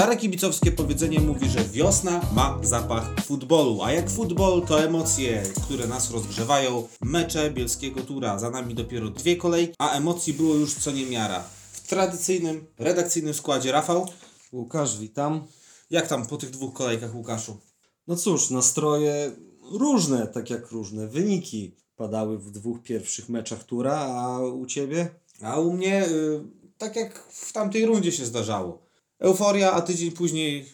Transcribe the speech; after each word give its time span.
Stare 0.00 0.16
kibicowskie 0.16 0.72
powiedzenie 0.72 1.20
mówi, 1.20 1.48
że 1.48 1.64
wiosna 1.64 2.20
ma 2.34 2.58
zapach 2.62 3.24
futbolu, 3.24 3.82
a 3.82 3.92
jak 3.92 4.10
futbol 4.10 4.62
to 4.66 4.84
emocje, 4.84 5.42
które 5.64 5.86
nas 5.86 6.10
rozgrzewają. 6.10 6.88
Mecze 7.00 7.50
Bielskiego 7.50 8.00
Tura, 8.00 8.38
za 8.38 8.50
nami 8.50 8.74
dopiero 8.74 9.10
dwie 9.10 9.36
kolejki, 9.36 9.74
a 9.78 9.92
emocji 9.92 10.32
było 10.32 10.54
już 10.54 10.74
co 10.74 10.90
niemiara. 10.90 11.44
W 11.72 11.88
tradycyjnym, 11.88 12.66
redakcyjnym 12.78 13.34
składzie 13.34 13.72
Rafał, 13.72 14.06
Łukasz, 14.52 14.98
witam. 14.98 15.46
jak 15.90 16.08
tam 16.08 16.26
po 16.26 16.36
tych 16.36 16.50
dwóch 16.50 16.74
kolejkach 16.74 17.14
Łukaszu? 17.14 17.56
No 18.06 18.16
cóż, 18.16 18.50
nastroje 18.50 19.30
różne, 19.72 20.26
tak 20.26 20.50
jak 20.50 20.70
różne 20.70 21.08
wyniki 21.08 21.74
padały 21.96 22.38
w 22.38 22.50
dwóch 22.50 22.82
pierwszych 22.82 23.28
meczach 23.28 23.64
tura, 23.64 23.98
a 23.98 24.38
u 24.40 24.66
Ciebie? 24.66 25.08
A 25.42 25.60
u 25.60 25.72
mnie, 25.72 26.08
y, 26.08 26.40
tak 26.78 26.96
jak 26.96 27.18
w 27.18 27.52
tamtej 27.52 27.86
rundzie 27.86 28.12
się 28.12 28.26
zdarzało. 28.26 28.89
Euforia, 29.20 29.72
a 29.72 29.82
tydzień 29.82 30.10
później 30.10 30.66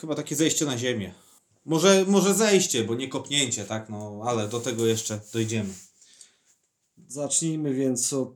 chyba 0.00 0.14
takie 0.14 0.36
zejście 0.36 0.64
na 0.64 0.78
ziemię. 0.78 1.14
Może, 1.64 2.04
może 2.08 2.34
zejście, 2.34 2.84
bo 2.84 2.94
nie 2.94 3.08
kopnięcie, 3.08 3.64
tak? 3.64 3.88
No, 3.88 4.20
ale 4.24 4.48
do 4.48 4.60
tego 4.60 4.86
jeszcze 4.86 5.20
dojdziemy. 5.32 5.74
Zacznijmy 7.08 7.74
więc 7.74 8.12
od 8.12 8.34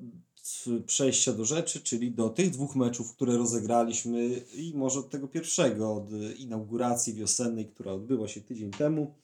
przejścia 0.86 1.32
do 1.32 1.44
rzeczy, 1.44 1.80
czyli 1.80 2.10
do 2.10 2.28
tych 2.28 2.50
dwóch 2.50 2.76
meczów, 2.76 3.12
które 3.12 3.36
rozegraliśmy 3.36 4.28
i 4.54 4.72
może 4.74 4.98
od 4.98 5.10
tego 5.10 5.28
pierwszego, 5.28 5.94
od 5.94 6.10
inauguracji 6.38 7.14
wiosennej, 7.14 7.66
która 7.66 7.92
odbyła 7.92 8.28
się 8.28 8.40
tydzień 8.40 8.70
temu. 8.70 9.14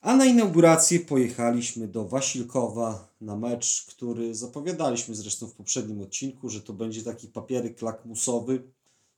A 0.00 0.16
na 0.16 0.24
inaugurację 0.24 1.00
pojechaliśmy 1.00 1.88
do 1.88 2.08
Wasilkowa 2.08 3.14
na 3.20 3.36
mecz, 3.36 3.86
który 3.88 4.34
zapowiadaliśmy 4.34 5.14
zresztą 5.14 5.46
w 5.46 5.54
poprzednim 5.54 6.00
odcinku, 6.00 6.48
że 6.48 6.60
to 6.60 6.72
będzie 6.72 7.02
taki 7.02 7.28
papierek 7.28 7.82
lakmusowy, 7.82 8.62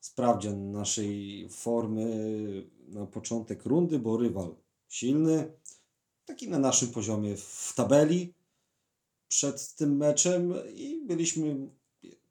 sprawdzian 0.01 0.71
naszej 0.73 1.49
formy 1.51 2.07
na 2.89 3.07
początek 3.07 3.65
rundy, 3.67 3.99
bo 3.99 4.17
rywal 4.17 4.55
silny, 4.89 5.53
taki 6.27 6.49
na 6.49 6.59
naszym 6.59 6.89
poziomie 6.89 7.37
w 7.37 7.73
tabeli 7.77 8.35
przed 9.29 9.75
tym 9.75 9.97
meczem 9.97 10.55
i 10.75 11.03
byliśmy, 11.07 11.69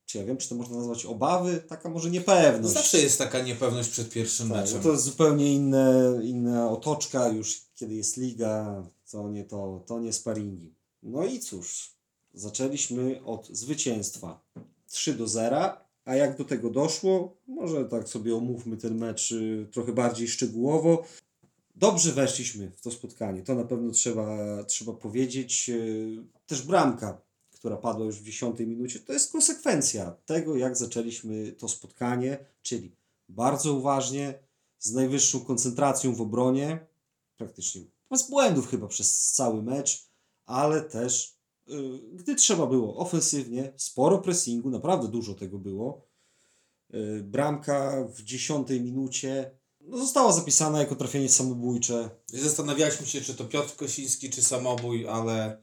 czy 0.06 0.18
ja 0.18 0.26
wiem, 0.26 0.38
czy 0.38 0.50
to 0.50 0.56
można 0.56 0.78
nazwać 0.78 1.06
obawy, 1.06 1.64
taka 1.68 1.90
może 1.90 2.10
niepewność. 2.10 2.74
Zawsze 2.74 2.98
jest 3.00 3.18
taka 3.18 3.42
niepewność 3.44 3.90
przed 3.90 4.10
pierwszym 4.10 4.50
Tak, 4.50 4.58
meczem. 4.58 4.82
to 4.82 4.92
jest 4.92 5.04
zupełnie 5.04 5.54
inne, 5.54 6.20
inna 6.24 6.70
otoczka 6.72 7.28
już, 7.28 7.62
kiedy 7.76 7.96
jest 7.96 8.18
liga, 8.18 8.84
to 9.12 9.30
nie 9.30 9.44
to, 9.44 9.84
to 9.88 10.00
nie 10.00 10.14
sparingi. 10.14 10.74
No 11.04 11.26
i 11.26 11.40
cóż, 11.40 11.92
zaczęliśmy 12.34 13.22
od 13.26 13.48
zwycięstwa 13.48 14.42
3 14.88 15.14
do 15.14 15.28
0, 15.28 15.78
a 16.10 16.16
jak 16.16 16.38
do 16.38 16.46
tego 16.46 16.70
doszło, 16.70 17.38
może 17.48 17.86
tak 17.86 18.10
sobie 18.10 18.36
omówmy 18.36 18.78
ten 18.78 18.98
mecz 18.98 19.32
y, 19.32 19.68
trochę 19.72 19.94
bardziej 19.94 20.28
szczegółowo. 20.28 21.04
Dobrze 21.76 22.12
weszliśmy 22.12 22.72
w 22.72 22.82
to 22.82 22.92
spotkanie, 22.92 23.44
to 23.44 23.56
na 23.56 23.64
pewno 23.64 23.92
trzeba, 23.92 24.38
trzeba 24.64 24.94
powiedzieć. 24.94 25.70
Y, 25.70 26.24
Też 26.48 26.62
bramka, 26.62 27.22
która 27.52 27.78
padła 27.78 28.06
już 28.06 28.16
w 28.16 28.24
10 28.24 28.60
minucie, 28.60 29.00
to 29.00 29.14
jest 29.14 29.32
konsekwencja 29.32 30.16
tego, 30.26 30.56
jak 30.56 30.78
zaczęliśmy 30.78 31.52
to 31.52 31.68
spotkanie, 31.68 32.38
czyli 32.62 32.92
bardzo 33.30 33.74
uważnie, 33.74 34.40
z 34.80 34.94
najwyższą 34.94 35.40
koncentracją 35.40 36.16
w 36.16 36.22
obronie, 36.22 36.88
praktycznie 37.38 37.82
bez 38.10 38.30
błędów 38.30 38.68
chyba 38.68 38.88
przez 38.88 39.32
cały 39.32 39.64
mecz, 39.64 40.08
ale 40.46 40.82
też 40.82 41.39
gdy 42.14 42.36
trzeba 42.36 42.66
było 42.66 42.96
ofensywnie, 42.96 43.74
sporo 43.78 44.18
pressingu, 44.18 44.70
naprawdę 44.70 45.08
dużo 45.08 45.34
tego 45.34 45.60
było. 45.60 46.08
Y, 46.94 47.24
Bramka 47.24 48.08
w 48.16 48.24
10 48.24 48.70
minucie 48.70 49.52
no, 49.82 49.98
została 49.98 50.32
zapisana 50.32 50.80
jako 50.80 50.96
trafienie 50.96 51.30
samobójcze. 51.30 52.10
Zastanawialiśmy 52.26 53.08
się, 53.08 53.22
czy 53.22 53.36
to 53.36 53.46
Piotr 53.46 53.76
Kosiński, 53.76 54.30
czy 54.30 54.44
samobój, 54.44 55.08
ale, 55.08 55.62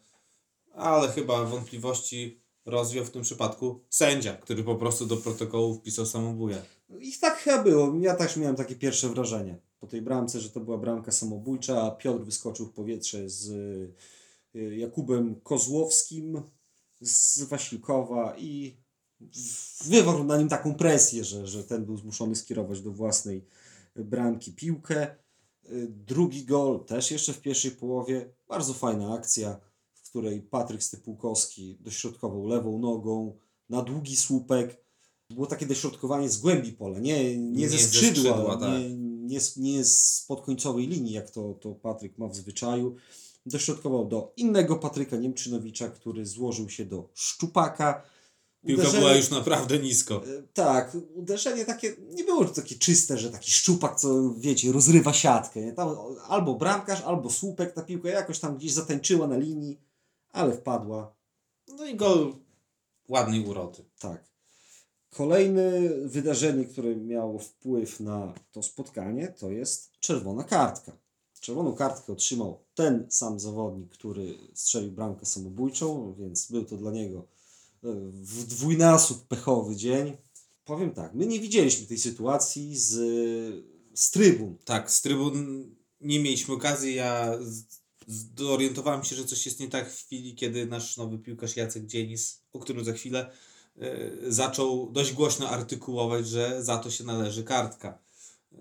ale 0.74 1.08
chyba 1.08 1.44
wątpliwości 1.44 2.40
rozwiał 2.64 3.04
w 3.04 3.10
tym 3.10 3.22
przypadku 3.22 3.80
sędzia, 3.90 4.32
który 4.32 4.64
po 4.64 4.76
prostu 4.76 5.06
do 5.06 5.16
protokołu 5.16 5.74
wpisał 5.74 6.06
samobuja. 6.06 6.62
I 7.00 7.12
tak 7.20 7.38
chyba 7.38 7.62
było. 7.62 7.92
Ja 8.00 8.14
też 8.14 8.36
miałem 8.36 8.56
takie 8.56 8.74
pierwsze 8.74 9.08
wrażenie 9.08 9.58
po 9.80 9.86
tej 9.86 10.02
bramce, 10.02 10.40
że 10.40 10.50
to 10.50 10.60
była 10.60 10.78
bramka 10.78 11.12
samobójcza, 11.12 11.82
a 11.82 11.90
Piotr 11.90 12.24
wyskoczył 12.24 12.66
w 12.66 12.72
powietrze 12.72 13.28
z 13.28 13.48
y, 13.48 13.92
Jakubem 14.76 15.40
Kozłowskim 15.40 16.42
z 17.00 17.42
Wasilkowa 17.42 18.36
i 18.38 18.76
wywarł 19.84 20.24
na 20.24 20.38
nim 20.38 20.48
taką 20.48 20.74
presję, 20.74 21.24
że, 21.24 21.46
że 21.46 21.64
ten 21.64 21.84
był 21.84 21.96
zmuszony 21.96 22.36
skierować 22.36 22.80
do 22.80 22.90
własnej 22.90 23.44
bramki 23.96 24.52
piłkę. 24.52 25.16
Y, 25.70 25.86
Drugi 25.90 26.44
gol 26.44 26.84
też 26.84 27.10
jeszcze 27.10 27.32
w 27.32 27.40
pierwszej 27.40 27.70
połowie. 27.70 28.30
Bardzo 28.48 28.74
fajna 28.74 29.14
akcja, 29.14 29.60
w 29.94 30.02
której 30.10 30.42
Patryk 30.42 30.82
Stypułkowski 30.82 31.78
dośrodkował 31.80 32.46
lewą 32.46 32.78
nogą 32.78 33.38
na 33.68 33.82
długi 33.82 34.16
słupek. 34.16 34.86
Było 35.30 35.46
takie 35.46 35.66
dośrodkowanie 35.66 36.28
z 36.30 36.38
głębi 36.38 36.72
pola, 36.72 36.98
nie, 36.98 37.36
nie, 37.38 37.50
Nie 37.50 37.68
ze 37.68 37.78
ze 37.78 37.84
skrzydła, 37.84 38.32
skrzydła, 38.32 38.56
tak. 38.56 38.80
nie, 38.80 38.94
nie, 39.26 39.38
nie 39.56 39.84
spod 39.84 40.40
końcowej 40.42 40.86
linii, 40.86 41.12
jak 41.12 41.30
to, 41.30 41.54
to 41.60 41.72
Patryk 41.72 42.18
ma 42.18 42.28
w 42.28 42.36
zwyczaju. 42.36 42.96
Dośrodkował 43.46 44.08
do 44.08 44.32
innego 44.36 44.76
Patryka 44.76 45.16
Niemczynowicza, 45.16 45.88
który 45.88 46.26
złożył 46.26 46.68
się 46.68 46.84
do 46.84 47.08
Szczupaka. 47.14 48.02
Piłka 48.66 48.82
Uderzenie- 48.82 48.98
była 48.98 49.14
już 49.14 49.30
naprawdę 49.30 49.78
nisko. 49.78 50.14
E, 50.26 50.42
Tak, 50.54 50.96
uderzenie 51.14 51.64
takie, 51.64 51.96
nie 52.14 52.24
było 52.24 52.44
takie 52.44 52.74
czyste, 52.74 53.18
że 53.18 53.30
taki 53.30 53.50
szczupak, 53.50 54.00
co 54.00 54.34
wiecie, 54.38 54.72
rozrywa 54.72 55.12
siatkę. 55.12 55.60
Nie? 55.62 55.72
Tam 55.72 55.88
albo 56.28 56.54
bramkarz, 56.54 57.00
albo 57.00 57.30
słupek, 57.30 57.72
ta 57.72 57.82
piłka 57.82 58.08
jakoś 58.08 58.38
tam 58.38 58.56
gdzieś 58.56 58.72
zatańczyła 58.72 59.26
na 59.26 59.36
linii, 59.36 59.80
ale 60.32 60.52
wpadła. 60.52 61.14
No 61.68 61.84
i 61.86 61.96
gol 61.96 62.34
ładnej 63.08 63.44
urody. 63.46 63.84
Tak. 63.98 64.24
Kolejne 65.16 65.70
wydarzenie, 66.04 66.64
które 66.64 66.96
miało 66.96 67.38
wpływ 67.38 68.00
na 68.00 68.34
to 68.52 68.62
spotkanie, 68.62 69.34
to 69.38 69.50
jest 69.50 69.90
czerwona 70.00 70.44
kartka. 70.44 70.98
Czerwoną 71.40 71.72
kartkę 71.72 72.12
otrzymał 72.12 72.64
ten 72.74 73.06
sam 73.10 73.40
zawodnik, 73.40 73.92
który 73.92 74.38
strzelił 74.54 74.92
bramkę 74.92 75.26
samobójczą, 75.26 76.14
więc 76.18 76.50
był 76.50 76.64
to 76.64 76.76
dla 76.76 76.90
niego 76.90 77.18
e, 77.18 77.88
w 78.12 78.46
dwójnasób 78.46 79.26
pechowy 79.28 79.76
dzień. 79.76 80.16
Powiem 80.64 80.90
tak, 80.90 81.14
my 81.14 81.26
nie 81.26 81.40
widzieliśmy 81.40 81.86
tej 81.86 81.98
sytuacji 81.98 82.76
z, 82.76 82.92
z 83.94 84.10
trybun. 84.10 84.56
Tak, 84.64 84.90
z 84.90 85.02
trybun 85.02 85.64
nie 86.00 86.20
mieliśmy 86.20 86.54
okazji. 86.54 86.94
Ja 86.94 87.38
zorientowałem 88.36 89.04
się, 89.04 89.16
że 89.16 89.24
coś 89.24 89.46
jest 89.46 89.60
nie 89.60 89.68
tak 89.68 89.92
w 89.92 90.04
chwili, 90.04 90.34
kiedy 90.34 90.66
nasz 90.66 90.96
nowy 90.96 91.18
piłkarz 91.18 91.56
Jacek 91.56 91.86
Dzienis, 91.86 92.42
o 92.52 92.58
którym 92.58 92.84
za 92.84 92.92
chwilę, 92.92 93.30
zaczął 94.28 94.90
dość 94.92 95.12
głośno 95.12 95.48
artykułować, 95.48 96.28
że 96.28 96.62
za 96.62 96.78
to 96.78 96.90
się 96.90 97.04
należy 97.04 97.44
kartka. 97.44 97.98
E, 98.52 98.58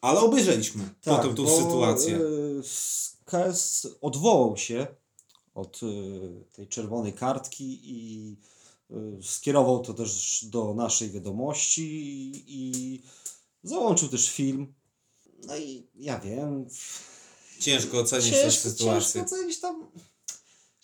ale 0.00 0.20
obejrzeliśmy 0.20 0.88
potem 1.04 1.34
tą 1.34 1.44
bo, 1.44 1.56
sytuację. 1.62 2.16
e, 2.16 2.22
KS 3.24 3.86
odwołał 4.00 4.56
się 4.56 4.86
od 5.54 5.80
e, 5.82 5.86
tej 6.52 6.68
czerwonej 6.68 7.12
kartki 7.12 7.80
i 7.82 8.36
e, 8.90 8.94
skierował 9.22 9.82
to 9.82 9.94
też 9.94 10.44
do 10.50 10.74
naszej 10.74 11.10
wiadomości 11.10 11.84
i, 12.46 13.02
załączył 13.62 14.08
też 14.08 14.30
film. 14.30 14.74
No 15.46 15.56
i 15.56 15.86
ja 15.94 16.18
wiem, 16.20 16.66
Ciężko 17.60 17.98
ocenić 17.98 18.30
tę 18.32 18.50
sytuację. 18.50 19.20
ciężko 19.20 19.36
ocenić 19.36 19.60
tam. 19.60 19.90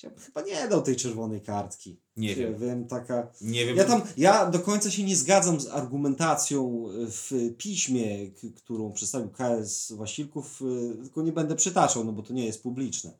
Ja 0.02 0.10
chyba 0.18 0.42
nie 0.42 0.68
dał 0.68 0.82
tej 0.82 0.96
czerwonej 0.96 1.40
kartki. 1.40 2.00
Nie 2.16 2.34
wiem. 2.34 2.58
wiem 2.58 2.86
taka. 2.86 3.32
Nie 3.40 3.66
wiem. 3.66 3.76
Ja 3.76 3.84
tam, 3.84 4.02
ja 4.16 4.50
do 4.50 4.60
końca 4.60 4.90
się 4.90 5.04
nie 5.04 5.16
zgadzam 5.16 5.60
z 5.60 5.66
argumentacją 5.66 6.84
w 6.88 7.54
piśmie, 7.58 8.30
którą 8.56 8.92
przedstawił 8.92 9.30
KS 9.30 9.92
Wasilków, 9.92 10.62
y, 10.62 11.02
tylko 11.02 11.22
nie 11.22 11.32
będę 11.32 11.56
przytaczał, 11.56 12.04
no 12.04 12.12
bo 12.12 12.22
to 12.22 12.32
nie 12.32 12.46
jest 12.46 12.62
publiczne. 12.62 13.12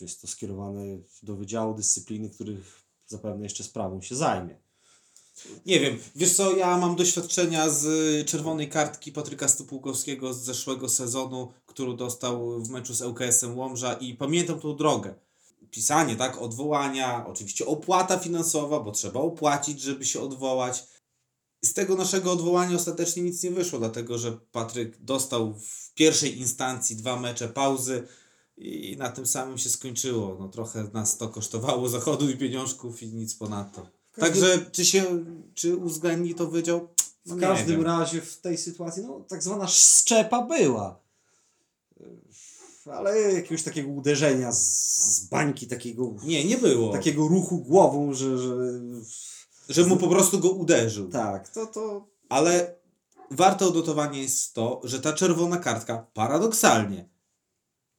Jest 0.00 0.20
to 0.20 0.26
skierowane 0.26 0.82
do 1.22 1.36
Wydziału 1.36 1.74
Dyscypliny, 1.74 2.30
który 2.30 2.56
zapewne 3.06 3.44
jeszcze 3.44 3.64
sprawą 3.64 4.02
się 4.02 4.16
zajmie. 4.16 4.56
Nie 5.66 5.80
wiem, 5.80 5.98
wiesz 6.16 6.34
co, 6.34 6.56
ja 6.56 6.78
mam 6.78 6.96
doświadczenia 6.96 7.70
z 7.70 7.86
czerwonej 8.26 8.68
kartki 8.68 9.12
Patryka 9.12 9.48
Stypułkowskiego 9.48 10.34
z 10.34 10.42
zeszłego 10.42 10.88
sezonu, 10.88 11.52
którą 11.66 11.96
dostał 11.96 12.62
w 12.62 12.70
meczu 12.70 12.94
z 12.94 13.02
ŁKS-em 13.02 13.58
Łomża 13.58 13.92
i 13.92 14.14
pamiętam 14.14 14.60
tą 14.60 14.76
drogę. 14.76 15.14
Pisanie, 15.72 16.16
tak, 16.16 16.42
odwołania, 16.42 17.26
oczywiście 17.26 17.66
opłata 17.66 18.18
finansowa, 18.18 18.80
bo 18.80 18.92
trzeba 18.92 19.20
opłacić, 19.20 19.80
żeby 19.80 20.06
się 20.06 20.20
odwołać. 20.20 20.84
Z 21.64 21.72
tego 21.72 21.96
naszego 21.96 22.32
odwołania 22.32 22.76
ostatecznie 22.76 23.22
nic 23.22 23.42
nie 23.42 23.50
wyszło, 23.50 23.78
dlatego 23.78 24.18
że 24.18 24.32
Patryk 24.32 24.98
dostał 25.00 25.54
w 25.54 25.92
pierwszej 25.94 26.38
instancji 26.38 26.96
dwa 26.96 27.20
mecze 27.20 27.48
pauzy 27.48 28.08
i 28.56 28.96
na 28.98 29.08
tym 29.10 29.26
samym 29.26 29.58
się 29.58 29.70
skończyło. 29.70 30.36
No 30.40 30.48
trochę 30.48 30.84
nas 30.92 31.18
to 31.18 31.28
kosztowało 31.28 31.88
zachodu 31.88 32.30
i 32.30 32.36
pieniążków 32.36 33.02
i 33.02 33.08
nic 33.14 33.34
ponadto. 33.34 33.86
Także 34.16 34.66
czy 34.72 34.84
się, 34.84 35.24
czy 35.54 35.76
uwzględni 35.76 36.34
to 36.34 36.46
wydział? 36.46 36.88
w 37.26 37.28
No 37.28 37.34
nie 37.34 37.40
każdym 37.40 37.76
wiem. 37.76 37.86
razie 37.86 38.20
w 38.20 38.36
tej 38.36 38.58
sytuacji, 38.58 39.02
no 39.02 39.24
tak 39.28 39.42
zwana 39.42 39.68
szczepa 39.68 40.42
była. 40.42 41.00
Ale 42.86 43.32
jakiegoś 43.32 43.62
takiego 43.62 43.88
uderzenia 43.90 44.52
z, 44.52 44.60
z 45.16 45.24
bańki, 45.24 45.66
takiego, 45.66 46.14
Nie, 46.24 46.44
nie 46.44 46.58
było. 46.58 46.92
takiego 46.92 47.28
ruchu 47.28 47.58
głową, 47.58 48.14
że, 48.14 48.38
że 48.38 48.56
Że 49.68 49.84
mu 49.86 49.96
po 49.96 50.08
prostu 50.08 50.38
go 50.38 50.50
uderzył. 50.50 51.08
tak, 51.08 51.48
to, 51.48 51.66
to 51.66 52.06
Ale 52.28 52.74
warte 53.30 53.66
odnotowania 53.66 54.22
jest 54.22 54.54
to, 54.54 54.80
że 54.84 55.00
ta 55.00 55.12
czerwona 55.12 55.56
kartka 55.56 56.06
paradoksalnie 56.14 57.08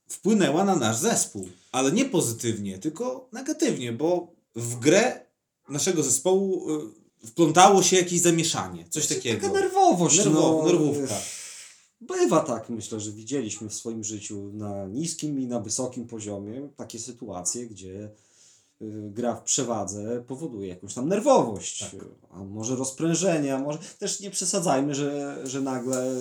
wpłynęła 0.10 0.64
na 0.64 0.76
nasz 0.76 0.98
zespół. 0.98 1.48
Ale 1.72 1.92
nie 1.92 2.06
pozytywnie, 2.06 2.80
tylko 2.80 3.30
negatywnie, 3.32 3.92
bo 3.94 4.36
w 4.56 4.76
grę 4.80 5.26
naszego 5.70 6.04
zespołu 6.04 6.70
y, 7.24 7.28
wplątało 7.28 7.84
się 7.84 7.96
jakieś 7.98 8.22
zamieszanie. 8.22 8.86
Coś 8.90 9.08
takiego. 9.08 9.48
taka 9.48 9.60
nerwowość. 9.60 10.20
Nerwo- 10.20 10.34
no, 10.34 10.64
nerwówka. 10.66 11.16
Bywa 12.08 12.40
tak, 12.40 12.70
myślę, 12.70 13.00
że 13.00 13.12
widzieliśmy 13.12 13.70
w 13.70 13.74
swoim 13.74 14.04
życiu 14.04 14.52
na 14.54 14.88
niskim 14.88 15.40
i 15.40 15.48
na 15.48 15.60
wysokim 15.60 16.08
poziomie 16.08 16.70
takie 16.76 17.00
sytuacje, 17.00 17.68
gdzie 17.68 18.10
y, 18.82 19.12
gra 19.14 19.36
w 19.36 19.44
przewadze 19.44 20.24
powoduje 20.28 20.68
jakąś 20.68 20.94
tam 20.94 21.08
nerwowość, 21.08 21.80
Tak. 21.80 22.06
a 22.32 22.44
może 22.44 22.76
rozprężenie, 22.76 23.56
a 23.56 23.60
może 23.60 23.80
też 24.00 24.20
nie 24.20 24.32
przesadzajmy, 24.32 24.96
że, 24.96 25.42
że 25.44 25.62
nagle 25.62 26.16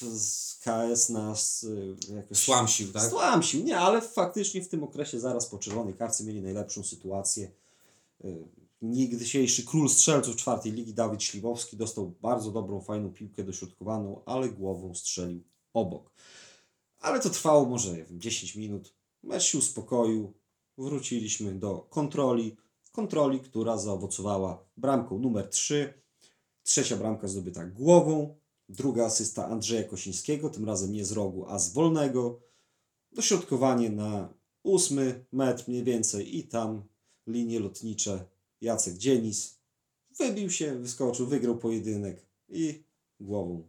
z 0.00 0.58
KS 0.60 1.08
nas 1.08 1.64
y, 1.64 1.96
jakoś 2.14 2.38
Słamsił, 2.38 2.92
tak? 2.92 3.02
Stłamsił, 3.02 3.64
nie, 3.64 3.78
ale 3.78 4.00
faktycznie 4.00 4.62
w 4.62 4.68
tym 4.68 4.84
okresie 4.84 5.20
zaraz 5.20 5.46
po 5.46 5.58
czerwonej 5.58 5.94
karcie 5.94 6.24
mieli 6.24 6.42
najlepszą 6.42 6.82
sytuację. 6.82 7.50
Y, 8.82 8.86
Niegdysiejszy 8.86 9.64
król 9.64 9.88
strzelców 9.88 10.36
czwartej 10.36 10.72
ligi 10.72 10.94
Dawid 10.94 11.22
Śliwowski 11.22 11.76
dostał 11.76 12.14
bardzo 12.20 12.50
dobrą, 12.50 12.80
fajną 12.80 13.12
piłkę 13.12 13.44
dośrodkowaną, 13.44 14.24
ale 14.24 14.48
głową 14.48 14.94
strzelił 14.94 15.44
obok. 15.72 16.12
Ale 16.98 17.20
to 17.20 17.30
trwało 17.30 17.66
może 17.66 17.92
nie 17.92 18.04
wiem, 18.04 18.20
10 18.20 18.56
minut. 18.56 18.94
Mecz 19.22 19.42
się 19.42 19.58
uspokoił. 19.58 20.32
Wróciliśmy 20.78 21.54
do 21.54 21.78
kontroli. 21.78 22.56
Kontroli, 22.92 23.40
która 23.40 23.78
zaowocowała 23.78 24.64
bramką 24.76 25.18
numer 25.18 25.48
3. 25.48 26.02
Trzecia 26.62 26.96
bramka 26.96 27.28
zdobyta 27.28 27.66
głową. 27.66 28.36
Druga 28.68 29.04
asysta 29.06 29.46
Andrzeja 29.46 29.84
Kosińskiego, 29.84 30.50
tym 30.50 30.64
razem 30.64 30.92
nie 30.92 31.04
z 31.04 31.12
rogu, 31.12 31.46
a 31.48 31.58
z 31.58 31.72
wolnego. 31.72 32.40
Dośrodkowanie 33.12 33.90
na 33.90 34.34
ósmy 34.62 35.24
metr 35.32 35.64
mniej 35.68 35.84
więcej 35.84 36.36
i 36.38 36.48
tam 36.48 36.82
linie 37.26 37.60
lotnicze 37.60 38.24
Jacek 38.60 38.94
Dzienis 38.96 39.58
wybił 40.18 40.50
się, 40.50 40.78
wyskoczył, 40.78 41.26
wygrał 41.26 41.58
pojedynek 41.58 42.26
i 42.48 42.82
głową 43.20 43.68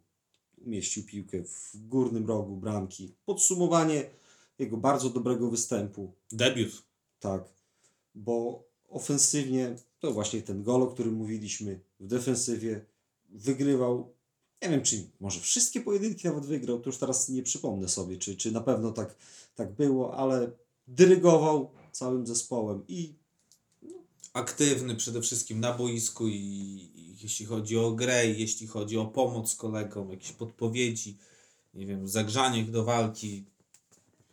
umieścił 0.66 1.04
piłkę 1.04 1.44
w 1.44 1.88
górnym 1.88 2.28
rogu 2.28 2.57
bramki. 2.57 3.16
Podsumowanie 3.25 4.10
jego 4.60 4.78
bardzo 4.78 5.10
dobrego 5.10 5.50
występu, 5.50 6.13
Debiut. 6.31 6.84
tak, 7.19 7.44
bo 8.16 8.68
ofensywnie 8.88 9.75
to 10.00 10.13
właśnie 10.13 10.42
ten 10.42 10.63
gol, 10.63 10.81
o 10.81 10.88
którym 10.88 11.13
mówiliśmy, 11.13 11.80
w 12.00 12.07
defensywie 12.07 12.86
wygrywał. 13.30 14.13
Nie 14.62 14.69
wiem, 14.69 14.81
czy 14.81 15.10
może 15.19 15.39
wszystkie 15.39 15.81
pojedynki 15.81 16.28
nawet 16.28 16.45
wygrał, 16.45 16.80
to 16.80 16.89
już 16.89 16.98
teraz 16.98 17.30
nie 17.30 17.44
przypomnę 17.44 17.89
sobie, 17.89 18.18
czy, 18.18 18.36
czy 18.36 18.51
na 18.51 18.62
pewno 18.62 18.92
tak, 18.92 19.16
tak 19.56 19.75
było, 19.75 20.18
ale 20.18 20.51
dyrygował 20.88 21.72
całym 21.92 22.28
zespołem 22.28 22.84
i 22.88 23.13
Aktywny 24.38 24.95
przede 24.95 25.22
wszystkim 25.22 25.60
na 25.60 25.74
boisku 25.74 26.28
i, 26.28 26.34
i 26.95 27.16
jeśli 27.22 27.45
chodzi 27.45 27.78
o 27.78 27.92
grę, 27.92 28.28
jeśli 28.28 28.68
chodzi 28.68 28.98
o 28.98 29.06
pomoc 29.06 29.56
kolegom, 29.56 30.12
jakieś 30.12 30.31
podpowiedzi, 30.31 31.18
nie 31.74 31.86
wiem, 31.86 32.07
zagrzanie 32.07 32.63
do 32.63 32.84
walki. 32.84 33.45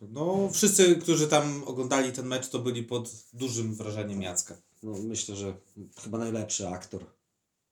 No, 0.01 0.49
wszyscy, 0.53 0.95
którzy 0.95 1.27
tam 1.27 1.63
oglądali 1.63 2.11
ten 2.11 2.27
mecz, 2.27 2.49
to 2.49 2.59
byli 2.59 2.83
pod 2.83 3.11
dużym 3.33 3.75
wrażeniem 3.75 4.21
Jacka. 4.21 4.57
no, 4.83 4.93
myślę, 4.93 5.35
że 5.35 5.57
chyba 6.03 6.17
najlepszy 6.17 6.67
aktor 6.67 7.05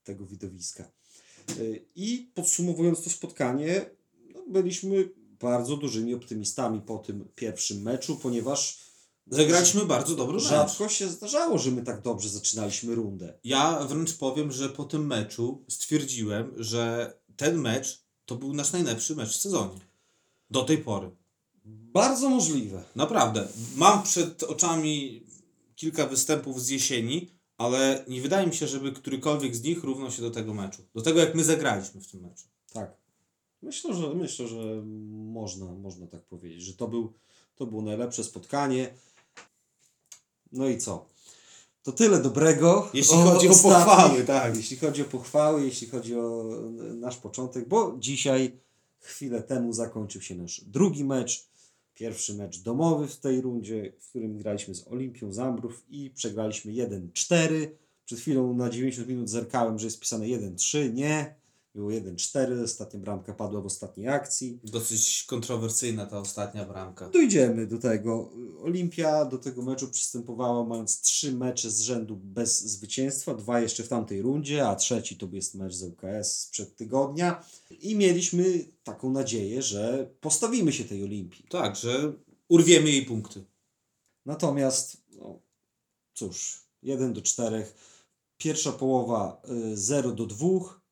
tego 0.04 0.26
widowiska. 0.26 0.92
Y, 1.58 1.86
I 1.96 2.32
podsumowując 2.34 3.04
to 3.04 3.10
spotkanie, 3.10 3.86
no, 4.34 4.44
byliśmy 4.48 5.10
bardzo 5.40 5.78
dużymi 5.78 6.14
optymistami 6.14 6.82
po 6.82 6.98
tym 6.98 7.28
pierwszym 7.36 7.82
meczu, 7.82 8.16
ponieważ 8.16 8.93
Zagraliśmy 9.28 9.86
bardzo 9.86 10.16
dobry 10.16 10.36
mecz. 10.36 10.44
rzadko 10.44 10.90
się 10.90 11.08
zdarzało, 11.08 11.58
że 11.58 11.72
my 11.72 11.84
tak 11.84 12.02
dobrze 12.02 12.30
zaczynaliśmy 12.30 12.96
rundę. 12.96 13.40
Ja 13.44 13.80
wręcz 13.86 14.14
powiem, 14.14 14.52
że 14.52 14.70
po 14.70 14.84
tym 14.84 15.08
meczu 15.08 15.64
stwierdziłem, 15.68 16.54
że 16.58 17.14
ten 17.38 17.58
mecz 17.58 18.04
to 18.26 18.36
był 18.36 18.54
nasz 18.54 18.72
najlepszy 18.72 19.16
mecz 19.16 19.30
w 19.30 19.42
sezonie. 19.42 19.80
Do 20.50 20.64
tej 20.64 20.78
pory. 20.78 21.12
Bardzo 21.66 22.30
możliwe. 22.30 22.84
Naprawdę. 22.96 23.48
Mam 23.76 24.04
przed 24.04 24.44
oczami 24.44 25.24
kilka 25.76 26.08
występów 26.08 26.62
z 26.62 26.70
jesieni, 26.70 27.32
ale 27.58 28.06
nie 28.08 28.22
wydaje 28.22 28.48
mi 28.48 28.56
się, 28.56 28.68
żeby 28.68 28.92
którykolwiek 28.92 29.56
z 29.56 29.64
nich 29.64 29.84
równał 29.84 30.12
się 30.12 30.22
do 30.22 30.32
tego 30.32 30.54
meczu. 30.54 30.82
Do 30.96 31.02
tego, 31.02 31.20
jak 31.20 31.36
my 31.36 31.44
zagraliśmy 31.44 32.02
w 32.02 32.08
tym 32.08 32.22
meczu. 32.22 32.46
Tak. 32.74 32.98
Myślę, 33.62 33.94
że 33.94 34.14
myślę, 34.14 34.48
że 34.48 34.84
można, 35.12 35.66
można 35.66 36.08
tak 36.08 36.22
powiedzieć, 36.22 36.64
że 36.64 36.74
to, 36.74 36.88
był, 36.88 37.14
to 37.56 37.66
było 37.66 37.82
najlepsze 37.82 38.24
spotkanie. 38.24 38.94
No 40.54 40.68
i 40.68 40.78
co? 40.78 41.06
To 41.84 41.92
tyle 41.92 42.22
dobrego. 42.22 42.90
Jeśli 42.94 43.18
chodzi 43.18 43.48
o 43.48 43.52
ostatnich- 43.52 43.86
pochwały, 43.86 44.24
tak. 44.24 44.56
Jeśli 44.58 44.78
chodzi 44.78 45.02
o 45.02 45.06
pochwały, 45.06 45.66
jeśli 45.66 45.88
chodzi 45.88 46.16
o 46.16 46.44
nasz 46.96 47.18
początek, 47.18 47.68
bo 47.68 47.96
dzisiaj, 48.00 48.58
chwilę 49.00 49.44
temu 49.44 49.74
zakończył 49.74 50.22
się 50.22 50.36
nasz 50.36 50.62
drugi 50.62 51.06
mecz. 51.06 51.46
Pierwszy 51.96 52.34
mecz 52.34 52.60
domowy 52.60 53.08
w 53.08 53.18
tej 53.18 53.42
rundzie, 53.42 53.94
w 54.00 54.10
którym 54.10 54.38
graliśmy 54.38 54.76
z 54.76 54.88
Olimpią 54.88 55.34
Zambrów 55.34 55.84
i 55.90 56.10
przegraliśmy 56.16 56.72
1-4. 56.72 57.68
Przed 58.06 58.20
chwilą 58.20 58.54
na 58.54 58.70
90 58.70 59.08
minut 59.08 59.30
zerkałem, 59.30 59.80
że 59.80 59.88
jest 59.88 60.00
pisane 60.00 60.26
1-3. 60.26 60.94
Nie, 60.94 61.36
było 61.76 61.90
1-4. 61.90 62.64
Ostatnia 62.64 63.00
bramka 63.00 63.34
padła 63.34 63.62
w 63.62 63.66
ostatniej 63.66 64.08
akcji. 64.08 64.60
Dosyć 64.64 65.24
kontrowersyjna 65.28 66.06
ta 66.06 66.20
ostatnia 66.20 66.66
bramka. 66.66 67.10
Dojdziemy 67.10 67.68
do 67.68 67.78
tego. 67.78 68.30
Olimpia 68.62 69.26
do 69.26 69.38
tego 69.38 69.62
meczu 69.62 69.88
przystępowała 69.88 70.64
mając 70.64 71.02
trzy 71.02 71.32
mecze 71.32 71.72
z 71.72 71.82
rzędu 71.82 72.16
bez 72.16 72.62
zwycięstwa, 72.62 73.34
dwa 73.34 73.60
jeszcze 73.60 73.84
w 73.84 73.88
tamtej 73.88 74.22
rundzie, 74.22 74.68
a 74.68 74.76
trzeci 74.76 75.18
to 75.18 75.28
jest 75.32 75.56
mecz 75.56 75.74
z 75.74 75.84
UKS 75.84 76.40
sprzed 76.40 76.76
tygodnia. 76.76 77.46
I 77.82 77.96
mieliśmy 77.96 78.66
taką 78.84 79.12
nadzieję, 79.12 79.62
że 79.62 80.10
postawimy 80.22 80.74
się 80.74 80.84
tej 80.84 81.04
Olimpii. 81.04 81.46
Tak, 81.50 81.76
że 81.76 82.14
urwiemy 82.50 82.90
jej 82.90 83.06
punkty. 83.06 83.44
Natomiast, 84.26 84.98
no, 85.12 85.40
cóż, 86.14 86.64
1 86.84 87.14
do 87.14 87.22
4. 87.22 87.66
Pierwsza 88.38 88.72
połowa 88.72 89.42
y, 89.74 89.78
0 89.78 90.12
do 90.12 90.26
2. 90.26 90.83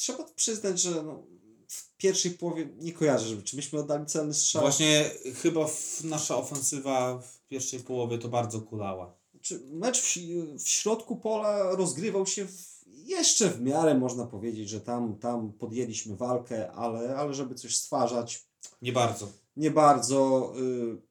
Trzeba 0.00 0.24
przyznać, 0.24 0.80
że 0.80 1.02
no, 1.02 1.26
w 1.68 1.96
pierwszej 1.96 2.30
połowie 2.30 2.68
nie 2.78 2.92
kojarzę, 2.92 3.28
żeby 3.28 3.42
czy 3.42 3.56
myśmy 3.56 3.78
oddali 3.78 4.06
celny 4.06 4.34
strzał. 4.34 4.62
Właśnie 4.62 5.10
chyba 5.42 5.66
nasza 6.04 6.36
ofensywa 6.36 7.18
w 7.18 7.46
pierwszej 7.48 7.80
połowie 7.80 8.18
to 8.18 8.28
bardzo 8.28 8.60
kulała. 8.60 9.16
Czy 9.40 9.60
mecz 9.66 10.00
w, 10.02 10.16
w 10.58 10.68
środku 10.68 11.16
pola 11.16 11.76
rozgrywał 11.76 12.26
się 12.26 12.46
w, 12.46 12.84
jeszcze 12.86 13.50
w 13.50 13.60
miarę, 13.60 13.94
można 13.94 14.26
powiedzieć, 14.26 14.68
że 14.68 14.80
tam, 14.80 15.18
tam 15.18 15.52
podjęliśmy 15.52 16.16
walkę, 16.16 16.72
ale, 16.72 17.16
ale 17.16 17.34
żeby 17.34 17.54
coś 17.54 17.76
stwarzać, 17.76 18.48
Nie 18.82 18.92
bardzo. 18.92 19.28
nie 19.56 19.70
bardzo. 19.70 20.52
Y, 20.60 21.02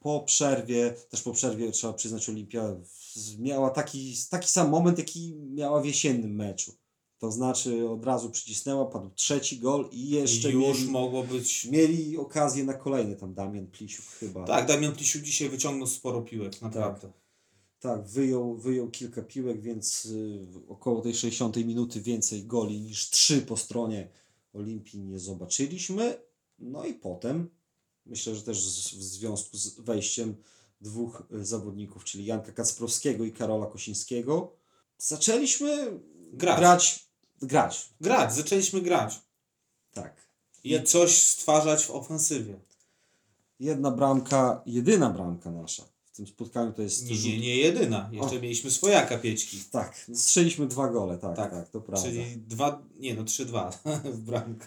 po 0.00 0.20
przerwie, 0.20 0.94
też 1.10 1.22
po 1.22 1.32
przerwie 1.32 1.72
trzeba 1.72 1.92
przyznać, 1.92 2.28
Olimpia 2.28 2.76
miała 3.38 3.70
taki, 3.70 4.16
taki 4.30 4.48
sam 4.48 4.70
moment, 4.70 4.98
jaki 4.98 5.34
miała 5.36 5.80
w 5.80 5.86
jesiennym 5.86 6.34
meczu. 6.34 6.83
To 7.24 7.32
znaczy 7.32 7.88
od 7.88 8.04
razu 8.04 8.30
przycisnęła, 8.30 8.86
padł 8.86 9.10
trzeci 9.14 9.58
gol 9.58 9.88
i 9.92 10.10
jeszcze 10.10 10.50
Już 10.50 10.78
mieli, 10.78 10.90
mogło 10.90 11.22
być. 11.22 11.64
mieli 11.64 12.18
okazję 12.18 12.64
na 12.64 12.74
kolejny, 12.74 13.16
tam 13.16 13.34
Damian 13.34 13.66
Plisiuk 13.66 14.04
chyba. 14.06 14.44
Tak, 14.44 14.66
Damian 14.68 14.92
Plisiuk 14.92 15.22
dzisiaj 15.22 15.48
wyciągnął 15.48 15.86
sporo 15.86 16.22
piłek, 16.22 16.62
naprawdę. 16.62 17.12
Tak, 17.80 18.06
wyjął, 18.06 18.56
wyjął 18.56 18.90
kilka 18.90 19.22
piłek, 19.22 19.60
więc 19.60 20.04
y, 20.04 20.46
około 20.68 21.00
tej 21.00 21.14
60 21.14 21.56
minuty 21.56 22.00
więcej 22.00 22.46
goli 22.46 22.80
niż 22.80 23.10
trzy 23.10 23.42
po 23.42 23.56
stronie 23.56 24.08
Olimpii 24.52 25.00
nie 25.00 25.18
zobaczyliśmy. 25.18 26.16
No 26.58 26.84
i 26.84 26.94
potem, 26.94 27.50
myślę, 28.06 28.34
że 28.34 28.42
też 28.42 28.58
w 28.94 29.02
związku 29.02 29.56
z 29.56 29.80
wejściem 29.80 30.36
dwóch 30.80 31.22
y, 31.32 31.44
zawodników, 31.44 32.04
czyli 32.04 32.24
Janka 32.24 32.52
Kacprowskiego 32.52 33.24
i 33.24 33.32
Karola 33.32 33.66
Kosińskiego, 33.66 34.56
zaczęliśmy 34.98 36.00
Grać. 36.32 36.58
grać. 36.58 37.03
Grać. 37.42 37.88
Grać, 38.00 38.34
zaczęliśmy 38.34 38.80
grać. 38.80 39.20
Tak. 39.92 40.28
I 40.64 40.82
coś 40.82 41.22
stwarzać 41.22 41.84
w 41.84 41.90
ofensywie. 41.90 42.60
Jedna 43.60 43.90
bramka, 43.90 44.62
jedyna 44.66 45.10
bramka 45.10 45.50
nasza 45.50 45.84
w 46.14 46.16
tym 46.16 46.26
spotkaniu 46.26 46.72
to 46.72 46.82
jest 46.82 47.10
Nie, 47.10 47.18
nie, 47.18 47.38
nie 47.38 47.56
jedyna. 47.56 48.08
Jeszcze 48.12 48.36
O. 48.36 48.40
mieliśmy 48.40 48.70
swojaka 48.70 49.18
pieczki. 49.18 49.62
Tak, 49.70 50.06
strzeliśmy 50.14 50.66
dwa 50.66 50.88
gole, 50.88 51.18
tak, 51.18 51.36
Tak, 51.36 51.50
tak, 51.50 51.68
to 51.68 51.80
prawda. 51.80 52.08
Czyli 52.08 52.36
dwa, 52.36 52.82
nie 52.98 53.14
no, 53.14 53.24
trzy 53.24 53.46
dwa 53.46 53.70
w 54.14 54.18
bramkę. 54.18 54.66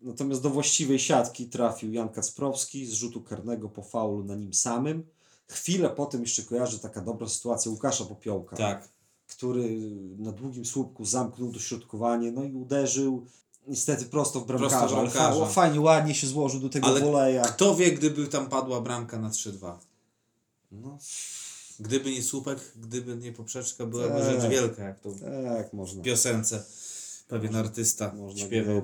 Natomiast 0.00 0.42
do 0.42 0.50
właściwej 0.50 0.98
siatki 0.98 1.46
trafił 1.46 1.92
Jan 1.92 2.08
Kacprowski 2.08 2.86
z 2.86 2.92
rzutu 2.92 3.22
karnego 3.22 3.68
po 3.68 3.82
faulu 3.82 4.24
na 4.24 4.34
nim 4.34 4.54
samym. 4.54 5.06
Chwilę 5.48 5.90
potem 5.90 6.20
jeszcze 6.20 6.42
kojarzy 6.42 6.78
taka 6.78 7.00
dobra 7.00 7.28
sytuacja 7.28 7.70
Łukasza 7.70 8.04
Popiołka, 8.04 8.56
Tak. 8.56 8.88
Który 9.28 9.78
na 10.18 10.32
długim 10.32 10.64
słupku 10.64 11.04
zamknął 11.04 11.50
dośrodkowanie, 11.52 12.32
no 12.32 12.44
i 12.44 12.52
uderzył 12.52 13.26
niestety 13.66 14.04
prosto 14.04 14.40
w 14.40 14.46
bramkarza. 14.46 14.78
Prosto 14.78 14.96
w 14.96 14.98
ale 14.98 15.10
bramkarza. 15.10 15.46
fa- 15.46 15.52
fajnie, 15.52 15.80
ładnie 15.80 16.14
się 16.14 16.26
złożył 16.26 16.60
do 16.60 16.68
tego 16.68 16.86
Ale 16.86 17.00
woleja. 17.00 17.42
Kto 17.42 17.76
wie, 17.76 17.92
gdyby 17.92 18.26
tam 18.26 18.48
padła 18.48 18.80
bramka 18.80 19.18
na 19.18 19.30
3-2. 19.30 19.78
No, 20.72 20.98
Gdyby 21.80 22.10
nie 22.10 22.22
słupek, 22.22 22.58
gdyby 22.76 23.16
nie 23.16 23.32
poprzeczka, 23.32 23.86
byłaby 23.86 24.20
Tak. 24.20 24.40
rzecz 24.40 24.50
wielka, 24.50 24.82
jak 24.84 25.00
to 25.00 25.10
w 25.10 25.20
tak, 25.20 25.72
można. 25.72 26.02
piosence 26.02 26.64
pewien 27.28 27.56
artysta 27.56 28.14
Można 28.14 28.46
śpiewał. 28.46 28.82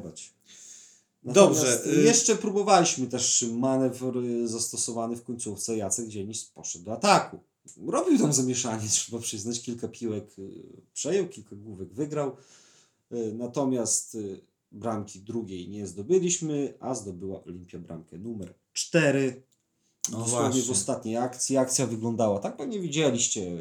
Dobrze, 1.24 1.82
y- 1.86 2.02
Jeszcze 2.02 2.36
próbowaliśmy 2.36 3.06
też 3.06 3.44
manewr 3.52 4.16
y, 4.18 4.48
zastosowany 4.48 5.16
w 5.16 5.24
końcówce. 5.24 5.76
Jacek 5.76 6.08
Dzienis 6.08 6.44
poszedł 6.44 6.84
do 6.84 6.92
ataku. 6.92 7.38
Robił 7.86 8.18
tam 8.18 8.32
zamieszanie, 8.32 8.88
trzeba 8.90 9.18
przyznać. 9.22 9.62
Kilka 9.62 9.88
piłek 9.88 10.38
y, 10.38 10.62
przejął, 10.92 11.28
kilka 11.28 11.56
główek 11.56 11.92
wygrał. 11.92 12.36
Y, 13.12 13.34
Natomiast 13.34 14.14
y, 14.14 14.40
bramki 14.72 15.20
drugiej 15.20 15.68
nie 15.68 15.86
zdobyliśmy, 15.86 16.74
a 16.80 16.94
zdobyła 16.94 17.44
Olimpia 17.44 17.78
bramkę 17.78 18.18
numer 18.18 18.54
4. 18.72 19.42
No 20.12 20.18
Dosłownie 20.18 20.48
właśnie. 20.48 20.62
w 20.62 20.70
ostatniej 20.70 21.16
akcji. 21.16 21.56
Akcja 21.56 21.86
wyglądała 21.86 22.38
tak, 22.38 22.56
pewnie 22.56 22.80
widzieliście 22.80 23.56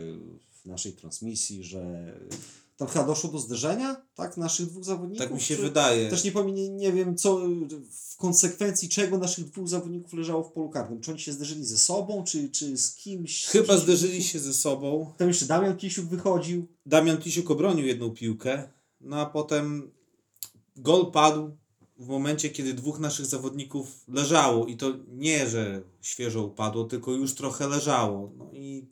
w 0.51 0.65
naszej 0.65 0.93
transmisji, 0.93 1.63
że 1.63 2.13
tam 2.77 2.87
chyba 2.87 3.05
doszło 3.05 3.31
do 3.31 3.39
zderzenia 3.39 4.01
tak 4.15 4.37
naszych 4.37 4.65
dwóch 4.65 4.83
zawodników. 4.83 5.25
Tak 5.25 5.33
mi 5.35 5.41
się 5.41 5.55
wydaje. 5.55 6.09
też 6.09 6.23
nie, 6.23 6.31
pamię- 6.31 6.69
nie 6.69 6.91
wiem, 6.91 7.17
co 7.17 7.41
w 7.91 8.17
konsekwencji 8.17 8.89
czego 8.89 9.17
naszych 9.17 9.45
dwóch 9.45 9.67
zawodników 9.67 10.13
leżało 10.13 10.43
w 10.43 10.51
polu 10.51 10.69
karnym. 10.69 11.01
Czy 11.01 11.11
oni 11.11 11.19
się 11.19 11.31
zderzyli 11.31 11.65
ze 11.65 11.77
sobą, 11.77 12.23
czy, 12.23 12.49
czy 12.49 12.77
z 12.77 12.95
kimś? 12.95 13.45
Chyba 13.45 13.77
zderzyli 13.77 14.23
się 14.23 14.39
ze 14.39 14.53
sobą. 14.53 15.13
Tam 15.17 15.27
jeszcze 15.27 15.45
Damian 15.45 15.77
Kisiuk 15.77 16.05
wychodził. 16.05 16.67
Damian 16.85 17.17
Tisiuk 17.17 17.51
obronił 17.51 17.85
jedną 17.85 18.11
piłkę, 18.11 18.69
no 19.01 19.21
a 19.21 19.25
potem 19.25 19.91
gol 20.75 21.11
padł 21.11 21.51
w 21.97 22.07
momencie, 22.07 22.49
kiedy 22.49 22.73
dwóch 22.73 22.99
naszych 22.99 23.25
zawodników 23.25 23.87
leżało 24.07 24.65
i 24.65 24.77
to 24.77 24.93
nie, 25.07 25.49
że 25.49 25.81
świeżo 26.01 26.43
upadło, 26.45 26.83
tylko 26.83 27.11
już 27.11 27.33
trochę 27.33 27.67
leżało. 27.67 28.31
No 28.37 28.49
i 28.53 28.85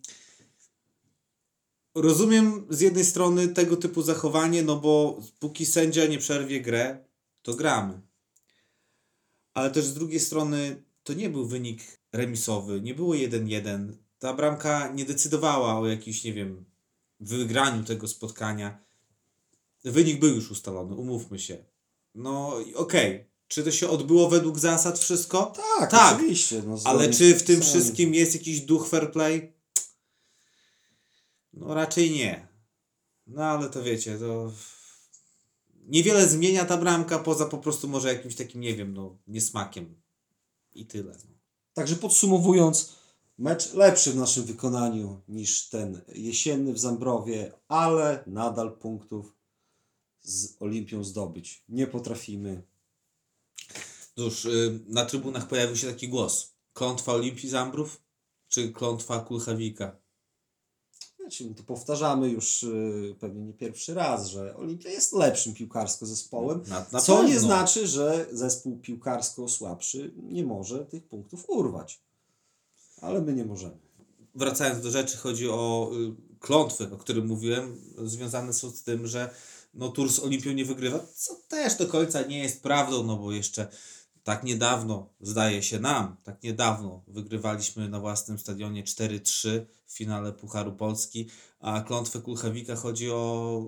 rozumiem 1.95 2.67
z 2.69 2.81
jednej 2.81 3.05
strony 3.05 3.47
tego 3.47 3.77
typu 3.77 4.01
zachowanie, 4.01 4.63
no 4.63 4.75
bo 4.75 5.21
póki 5.39 5.65
sędzia 5.65 6.05
nie 6.05 6.17
przerwie 6.17 6.61
grę, 6.61 7.05
to 7.41 7.53
gramy. 7.53 8.01
Ale 9.53 9.71
też 9.71 9.85
z 9.85 9.93
drugiej 9.93 10.19
strony 10.19 10.83
to 11.03 11.13
nie 11.13 11.29
był 11.29 11.45
wynik 11.45 11.81
remisowy, 12.13 12.81
nie 12.81 12.93
było 12.93 13.13
1-1. 13.13 13.93
Ta 14.19 14.33
bramka 14.33 14.91
nie 14.93 15.05
decydowała 15.05 15.79
o 15.79 15.87
jakimś, 15.87 16.23
nie 16.23 16.33
wiem, 16.33 16.65
wygraniu 17.19 17.83
tego 17.83 18.07
spotkania. 18.07 18.85
Wynik 19.83 20.19
był 20.19 20.35
już 20.35 20.51
ustalony, 20.51 20.95
umówmy 20.95 21.39
się. 21.39 21.65
No 22.15 22.57
okej, 22.75 23.25
czy 23.47 23.63
to 23.63 23.71
się 23.71 23.89
odbyło 23.89 24.29
według 24.29 24.59
zasad 24.59 24.99
wszystko? 24.99 25.53
Tak, 25.79 25.91
Tak, 25.91 26.15
oczywiście. 26.15 26.63
No, 26.67 26.77
Ale 26.83 27.09
czy 27.09 27.35
w 27.35 27.43
tym 27.43 27.61
wszystkim 27.61 28.13
jest 28.13 28.33
jakiś 28.33 28.61
duch 28.61 28.87
fair 28.87 29.11
play? 29.11 29.53
No 31.53 31.73
raczej 31.73 32.11
nie. 32.11 32.47
No 33.27 33.43
ale 33.43 33.69
to 33.69 33.83
wiecie, 33.83 34.19
to 34.19 34.51
niewiele 35.87 36.27
zmienia 36.27 36.65
ta 36.65 36.77
bramka 36.77 37.19
poza 37.19 37.45
po 37.45 37.57
prostu 37.57 37.87
może 37.87 38.13
jakimś 38.13 38.35
takim, 38.35 38.61
nie 38.61 38.75
wiem, 38.75 38.93
no 38.93 39.17
niesmakiem. 39.27 40.01
I 40.73 40.85
tyle. 40.85 41.11
No. 41.11 41.35
Także 41.73 41.95
podsumowując, 41.95 42.95
mecz 43.37 43.73
lepszy 43.73 44.11
w 44.11 44.15
naszym 44.15 44.43
wykonaniu 44.43 45.21
niż 45.27 45.69
ten 45.69 46.01
jesienny 46.07 46.73
w 46.73 46.79
Zambrowie, 46.79 47.51
ale 47.67 48.23
nadal 48.27 48.77
punktów 48.77 49.35
z 50.21 50.55
Olimpią 50.59 51.03
zdobyć 51.03 51.63
nie 51.69 51.87
potrafimy. 51.87 52.63
Cóż, 54.15 54.45
y, 54.45 54.79
na 54.87 55.05
trybunach 55.05 55.47
pojawił 55.47 55.75
się 55.75 55.87
taki 55.87 56.09
głos. 56.09 56.55
Klątwa 56.73 57.13
Olimpii 57.13 57.49
Zambrów 57.49 58.01
czy 58.47 58.71
klątwa 58.71 59.19
Kulchawika? 59.19 60.00
My 61.41 61.55
to 61.55 61.63
powtarzamy 61.63 62.29
już 62.29 62.63
y, 62.63 63.15
pewnie 63.19 63.41
nie 63.45 63.53
pierwszy 63.53 63.93
raz, 63.93 64.27
że 64.27 64.57
Olimpia 64.57 64.89
jest 64.89 65.13
lepszym 65.13 65.53
piłkarsko 65.53 66.05
zespołem, 66.05 66.61
Na, 66.67 66.85
na 66.91 66.99
co 66.99 67.23
nie 67.23 67.33
pewno. 67.33 67.47
znaczy, 67.47 67.87
że 67.87 68.25
zespół 68.31 68.77
piłkarsko 68.77 69.49
słabszy 69.49 70.13
nie 70.23 70.43
może 70.43 70.85
tych 70.85 71.03
punktów 71.03 71.45
urwać. 71.49 71.99
Ale 73.01 73.21
my 73.21 73.33
nie 73.33 73.45
możemy. 73.45 73.77
wracając 74.35 74.83
do 74.83 74.91
rzeczy, 74.91 75.17
chodzi 75.17 75.49
o 75.49 75.91
y, 75.93 76.39
klątwy, 76.39 76.89
o 76.93 76.97
którym 76.97 77.27
mówiłem, 77.27 77.77
związane 78.05 78.53
są 78.53 78.69
z 78.71 78.83
tym, 78.83 79.07
że 79.07 79.29
no, 79.73 79.89
Tour 79.89 80.11
z 80.11 80.19
Olimpią 80.19 80.51
nie 80.51 80.65
wygrywa, 80.65 80.99
co 81.15 81.35
też 81.47 81.75
do 81.75 81.87
końca 81.87 82.21
nie 82.21 82.39
jest 82.39 82.63
prawdą, 82.63 83.03
no 83.03 83.17
bo 83.17 83.31
jeszcze 83.31 83.67
tak 84.23 84.43
niedawno, 84.43 85.09
zdaje 85.21 85.63
się 85.63 85.79
nam, 85.79 86.17
tak 86.23 86.43
niedawno 86.43 87.03
wygrywaliśmy 87.07 87.89
na 87.89 87.99
własnym 87.99 88.39
stadionie 88.39 88.83
4-3 88.83 89.65
w 89.85 89.93
finale 89.93 90.33
Pucharu 90.33 90.71
Polski, 90.71 91.29
a 91.59 91.81
klątwę 91.81 92.19
Kulchawika 92.21 92.75
chodzi 92.75 93.11
o 93.11 93.61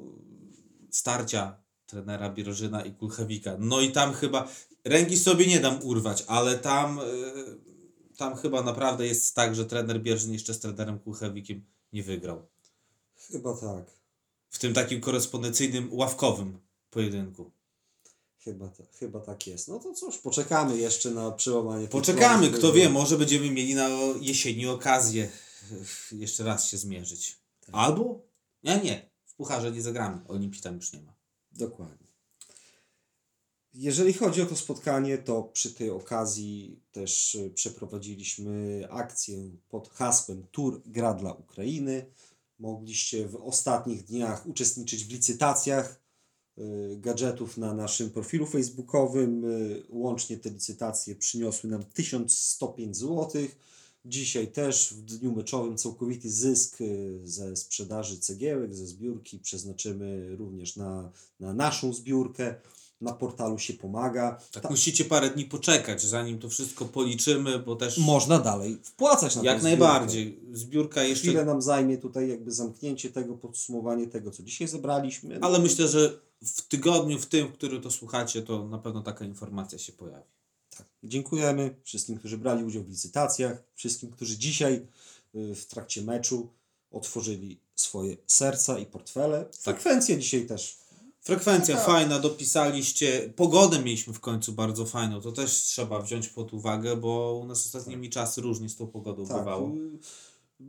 starcia 0.91 1.63
trenera 1.86 2.29
Bierożyna 2.29 2.86
i 2.86 2.93
Kulchawika. 2.93 3.55
No 3.60 3.81
i 3.81 3.91
tam 3.91 4.13
chyba, 4.13 4.48
ręki 4.86 5.17
sobie 5.17 5.48
nie 5.48 5.60
dam 5.60 5.83
urwać, 5.83 6.24
ale 6.27 6.57
tam... 6.57 7.00
y, 7.00 7.74
tam 8.17 8.36
chyba 8.36 8.62
naprawdę 8.62 9.07
jest 9.07 9.36
tak, 9.36 9.55
że 9.55 9.65
trener 9.65 10.01
Bierzyn 10.01 10.33
jeszcze 10.33 10.53
z 10.53 10.60
trenerem 10.60 11.00
Kulchawikiem 11.00 11.65
nie 11.93 12.03
wygrał. 12.03 12.48
Chyba 13.15 13.57
tak. 13.57 13.86
W 14.50 14.60
tym 14.60 14.74
takim 14.74 15.01
korespondencyjnym, 15.01 15.89
ławkowym 15.91 16.60
pojedynku. 16.89 17.51
Chyba, 18.43 18.67
ta, 18.67 18.83
chyba 19.00 19.19
tak 19.19 19.47
jest. 19.47 19.67
No 19.67 19.79
to 19.79 19.93
cóż, 19.93 20.17
poczekamy 20.17 20.77
jeszcze 20.77 21.12
na 21.12 21.31
przełamanie. 21.31 21.88
Poczekamy, 21.88 22.50
kto 22.50 22.73
wie, 22.73 22.89
może 22.89 23.17
będziemy 23.17 23.51
mieli 23.51 23.75
na 23.75 23.89
jesieni 24.21 24.67
okazję 24.67 25.29
jeszcze 26.12 26.43
raz 26.43 26.67
się 26.67 26.77
zmierzyć. 26.77 27.39
Albo? 27.71 28.21
Nie, 28.63 28.81
nie. 28.81 29.09
W 29.25 29.35
Pucharze 29.35 29.71
nie 29.71 29.81
zagramy. 29.81 30.21
Olimpii 30.27 30.62
tam 30.62 30.75
już 30.75 30.93
nie 30.93 31.01
ma. 31.01 31.13
Dokładnie. 31.51 32.07
Jeżeli 33.73 34.13
chodzi 34.13 34.41
o 34.41 34.45
to 34.45 34.55
spotkanie, 34.55 35.17
to 35.17 35.43
przy 35.43 35.73
tej 35.73 35.89
okazji 35.89 36.79
też 36.91 37.35
y, 37.35 37.51
przeprowadziliśmy 37.55 38.88
akcję 38.89 39.38
pod 39.69 39.89
hasłem 39.89 40.47
Tour 40.51 40.81
gra 40.85 41.13
dla 41.13 41.33
Ukrainy. 41.33 42.05
Mogliście 42.59 43.27
w 43.27 43.35
ostatnich 43.35 44.03
dniach 44.03 44.47
uczestniczyć 44.47 45.05
w 45.05 45.12
licytacjach 45.12 46.02
gadżetów 46.98 47.57
na 47.57 47.74
naszym 47.74 48.10
profilu 48.10 48.45
facebookowym. 48.45 49.45
Y, 49.45 49.83
Łącznie 49.89 50.38
te 50.38 50.50
licytacje 50.50 51.15
przyniosły 51.15 51.69
nam 51.69 51.83
1105 51.83 52.98
zł. 52.98 53.41
Dzisiaj 54.05 54.48
też 54.48 54.93
w 54.93 55.01
dniu 55.01 55.36
meczowym 55.36 55.77
całkowity 55.77 56.31
zysk 56.31 56.81
y, 56.81 57.19
ze 57.24 57.55
sprzedaży 57.55 58.19
cegiełek, 58.19 58.75
ze 58.75 58.88
zbiórki 58.88 59.39
przeznaczymy 59.39 60.36
również 60.36 60.75
na, 60.75 61.12
na 61.39 61.53
naszą 61.53 61.93
zbiórkę. 61.93 62.55
Na 63.01 63.13
portalu 63.13 63.59
się 63.59 63.73
pomaga. 63.73 64.39
Tak 64.51 64.63
Ta- 64.63 64.69
musicie 64.69 65.05
parę 65.05 65.29
dni 65.29 65.45
poczekać, 65.45 66.01
zanim 66.01 66.39
to 66.39 66.50
wszystko 66.50 66.85
policzymy, 66.85 67.59
bo 67.59 67.75
też 67.75 67.97
Można 67.97 68.39
dalej 68.39 68.77
wpłacać 68.83 69.35
na 69.35 69.43
jak 69.43 69.59
zbiórkę. 69.59 69.63
najbardziej. 69.63 70.39
Zbiórka 70.51 71.03
jeszcze 71.03 71.27
Chwilę 71.27 71.45
nam 71.45 71.62
zajmie 71.62 71.97
tutaj 71.97 72.29
jakby 72.29 72.51
zamknięcie 72.51 73.09
tego, 73.09 73.38
podsumowanie 73.38 74.07
tego, 74.07 74.31
co 74.31 74.43
dzisiaj 74.43 74.67
zebraliśmy. 74.67 75.39
Ale 75.41 75.59
myślę, 75.59 75.88
że 75.88 76.19
w 76.43 76.62
tygodniu, 76.62 77.19
w 77.19 77.25
tym, 77.25 77.47
w 77.47 77.51
którym 77.53 77.81
to 77.81 77.91
słuchacie, 77.91 78.41
to 78.41 78.67
na 78.67 78.77
pewno 78.77 79.01
taka 79.01 79.25
informacja 79.25 79.79
się 79.79 79.93
pojawi. 79.93 80.23
Tak. 80.77 80.88
Dziękujemy 81.03 81.75
wszystkim, 81.83 82.17
którzy 82.17 82.38
brali 82.38 82.63
udział 82.63 82.83
w 82.83 82.89
licytacjach, 82.89 83.63
wszystkim, 83.75 84.12
którzy 84.12 84.38
dzisiaj 84.38 84.88
y, 85.35 85.55
w 85.55 85.65
trakcie 85.65 86.01
meczu 86.01 86.50
otworzyli 86.91 87.59
swoje 87.75 88.17
serca 88.27 88.79
i 88.79 88.85
portfele. 88.85 89.45
Frekwencja 89.59 90.17
dzisiaj 90.17 90.45
też. 90.45 90.77
Frekwencja 91.24 91.75
Tak. 91.75 91.86
fajna, 91.86 92.20
dopisaliście. 92.20 93.34
Pogodę 93.36 93.80
mieliśmy 93.80 94.13
w 94.13 94.20
końcu 94.20 94.53
bardzo 94.53 94.86
fajną. 94.86 95.22
To 95.22 95.32
też 95.32 95.51
trzeba 95.51 96.01
wziąć 96.01 96.27
pod 96.30 96.53
uwagę, 96.53 96.98
bo 96.98 97.39
u 97.44 97.46
nas 97.48 97.65
ostatnimi 97.65 98.10
czasy 98.10 98.42
różnie 98.42 98.70
z 98.70 98.75
tą 98.75 98.88
pogodą 98.88 99.27
Tak. 99.27 99.38
bywało. 99.38 99.70
y, 99.70 100.63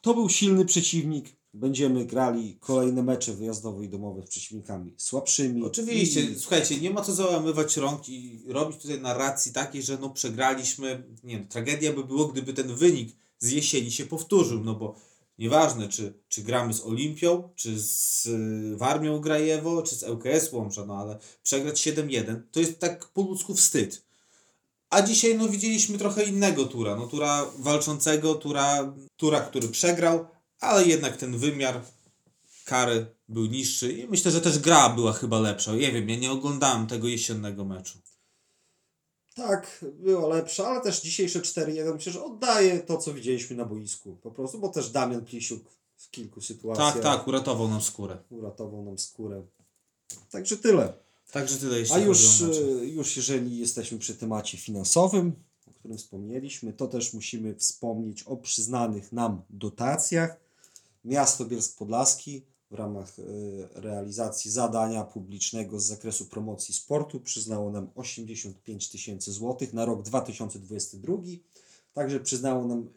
To 0.00 0.14
był 0.14 0.28
silny 0.28 0.64
przeciwnik. 0.64 1.36
Będziemy 1.54 2.04
grali 2.04 2.56
kolejne 2.60 3.02
mecze 3.02 3.32
wyjazdowe 3.32 3.84
i 3.84 3.88
domowe 3.88 4.22
z 4.22 4.28
przeciwnikami 4.30 4.94
słabszymi. 4.96 5.62
Oczywiście, 5.64 6.20
I- 6.20 6.38
słuchajcie, 6.40 6.80
nie 6.80 6.90
ma 6.90 7.02
co 7.02 7.14
załamywać 7.14 7.76
rąk 7.76 8.08
i 8.08 8.42
robić 8.48 8.82
tutaj 8.82 9.00
narracji 9.00 9.52
takiej, 9.52 9.82
że 9.82 9.98
no 10.00 10.10
przegraliśmy. 10.10 11.02
Nie 11.24 11.38
no, 11.38 11.44
tragedia 11.48 11.92
by 11.92 12.04
było, 12.04 12.26
gdyby 12.28 12.52
ten 12.54 12.74
wynik 12.74 13.16
z 13.38 13.50
jesieni 13.50 13.90
się 13.90 14.06
powtórzył, 14.06 14.64
no 14.64 14.74
bo 14.74 14.94
nieważne, 15.38 15.88
czy, 15.88 16.14
czy 16.28 16.42
gramy 16.42 16.74
z 16.74 16.80
Olimpią, 16.80 17.48
czy 17.54 17.80
z 17.80 18.26
y, 18.26 18.76
Warmią 18.76 19.20
Grajewo, 19.20 19.82
czy 19.82 19.96
z 19.96 20.02
ŁKS 20.02 20.52
Łomża, 20.52 20.86
no 20.86 20.96
ale 20.96 21.18
przegrać 21.42 21.86
7-1 21.86 22.40
to 22.52 22.60
jest 22.60 22.78
tak 22.78 23.08
po 23.08 23.22
ludzku 23.22 23.54
wstyd. 23.54 24.06
A 24.90 25.02
dzisiaj 25.02 25.38
no 25.38 25.48
widzieliśmy 25.48 25.98
trochę 25.98 26.24
innego 26.24 26.64
tura, 26.64 26.96
no 26.96 27.06
tura 27.06 27.46
walczącego, 27.58 28.34
tura, 28.34 28.94
tura 29.16 29.40
który 29.40 29.68
przegrał, 29.68 30.26
ale 30.60 30.84
jednak 30.84 31.16
ten 31.16 31.38
wymiar 31.38 31.82
kary 32.64 33.06
był 33.28 33.46
niższy 33.46 33.92
i 33.92 34.08
myślę, 34.08 34.30
że 34.30 34.40
też 34.40 34.58
gra 34.58 34.88
była 34.88 35.12
chyba 35.12 35.40
lepsza. 35.40 35.72
Nie 35.72 35.92
wiem, 35.92 36.08
ja 36.08 36.16
nie 36.16 36.30
oglądałem 36.30 36.86
tego 36.86 37.08
jesiennego 37.08 37.64
meczu. 37.64 37.98
Tak, 39.36 39.84
była 39.92 40.28
lepsza, 40.28 40.66
ale 40.68 40.80
też 40.80 41.00
dzisiejsze 41.00 41.40
4-1 41.40 41.94
myślę, 41.94 42.12
że 42.12 42.24
oddaje 42.24 42.80
to, 42.80 42.98
co 42.98 43.14
widzieliśmy 43.14 43.56
na 43.56 43.64
boisku. 43.64 44.16
Po 44.22 44.30
prostu, 44.30 44.58
bo 44.58 44.68
też 44.68 44.90
Damian 44.90 45.24
Plisiuk 45.24 45.64
w 45.96 46.10
kilku 46.10 46.40
sytuacjach 46.40 46.94
Tak, 46.94 47.02
tak, 47.02 47.28
uratował 47.28 47.68
nam 47.68 47.82
skórę. 47.82 48.18
uratował 48.30 48.84
nam 48.84 48.98
skórę. 48.98 49.42
Także 50.30 50.56
tyle. 50.56 50.92
Także 51.32 51.56
tyle 51.56 51.78
jeśli 51.78 51.94
A 51.94 51.98
już, 51.98 52.42
e, 52.42 52.46
już 52.84 53.16
jeżeli 53.16 53.58
jesteśmy 53.58 53.98
przy 53.98 54.14
temacie 54.14 54.58
finansowym, 54.58 55.32
o 55.66 55.70
którym 55.70 55.98
wspomnieliśmy, 55.98 56.72
to 56.72 56.86
też 56.86 57.14
musimy 57.14 57.54
wspomnieć 57.54 58.22
o 58.22 58.36
przyznanych 58.36 59.12
nam 59.12 59.42
dotacjach. 59.50 60.40
Miasto 61.04 61.44
Bielsk 61.44 61.78
Podlaski 61.78 62.42
w 62.70 62.74
ramach 62.74 63.18
e, 63.18 63.22
realizacji 63.80 64.50
zadania 64.50 65.04
publicznego 65.04 65.80
z 65.80 65.84
zakresu 65.84 66.26
promocji 66.26 66.74
sportu 66.74 67.20
przyznało 67.20 67.70
nam 67.70 67.90
85 67.94 68.88
tysięcy 68.88 69.32
złotych 69.32 69.72
na 69.72 69.84
rok 69.84 70.02
2022. 70.02 71.16
Także 71.92 72.20
przyznało 72.20 72.66
nam 72.66 72.88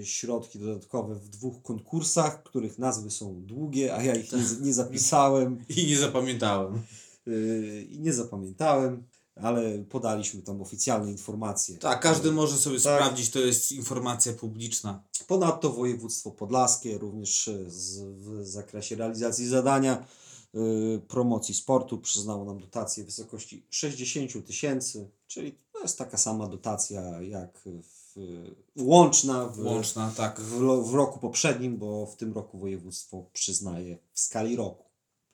e, 0.00 0.04
środki 0.04 0.58
dodatkowe 0.58 1.14
w 1.14 1.28
dwóch 1.28 1.62
konkursach, 1.62 2.42
których 2.42 2.78
nazwy 2.78 3.10
są 3.10 3.42
długie, 3.42 3.96
a 3.96 4.02
ja 4.02 4.14
ich 4.14 4.32
nie, 4.32 4.42
nie 4.60 4.72
zapisałem. 4.72 5.64
I 5.76 5.86
nie 5.86 5.98
zapamiętałem. 5.98 6.82
Yy, 7.26 7.82
i 7.90 8.00
nie 8.00 8.12
zapamiętałem, 8.12 9.02
ale 9.34 9.78
podaliśmy 9.78 10.42
tam 10.42 10.62
oficjalne 10.62 11.10
informacje. 11.10 11.78
Tak, 11.78 12.00
każdy 12.00 12.32
może 12.32 12.56
sobie 12.56 12.80
Tak. 12.80 13.00
sprawdzić, 13.02 13.30
to 13.30 13.38
jest 13.38 13.72
informacja 13.72 14.32
publiczna. 14.32 15.02
Ponadto 15.26 15.70
województwo 15.70 16.30
podlaskie 16.30 16.98
również 16.98 17.48
e, 17.48 17.70
z, 17.70 18.00
w 18.02 18.46
zakresie 18.46 18.96
realizacji 18.96 19.48
zadania 19.48 20.06
yy, 20.54 21.00
promocji 21.08 21.54
sportu 21.54 21.98
przyznało 21.98 22.44
nam 22.44 22.58
dotację 22.60 23.02
w 23.02 23.06
wysokości 23.06 23.66
60 23.70 24.46
tysięcy, 24.46 25.10
czyli 25.26 25.58
to 25.72 25.80
jest 25.80 25.98
taka 25.98 26.16
sama 26.16 26.48
dotacja 26.48 27.22
jak 27.22 27.58
w, 27.82 28.14
łączna 28.78 29.46
w, 29.46 29.58
Łączna, 29.58 30.12
tak. 30.16 30.40
w, 30.40 30.58
w 30.90 30.94
roku 30.94 31.18
poprzednim, 31.18 31.76
bo 31.76 32.06
w 32.06 32.16
tym 32.16 32.32
roku 32.32 32.58
województwo 32.58 33.26
przyznaje 33.32 33.98
w 34.12 34.20
skali 34.20 34.56
roku. 34.56 34.84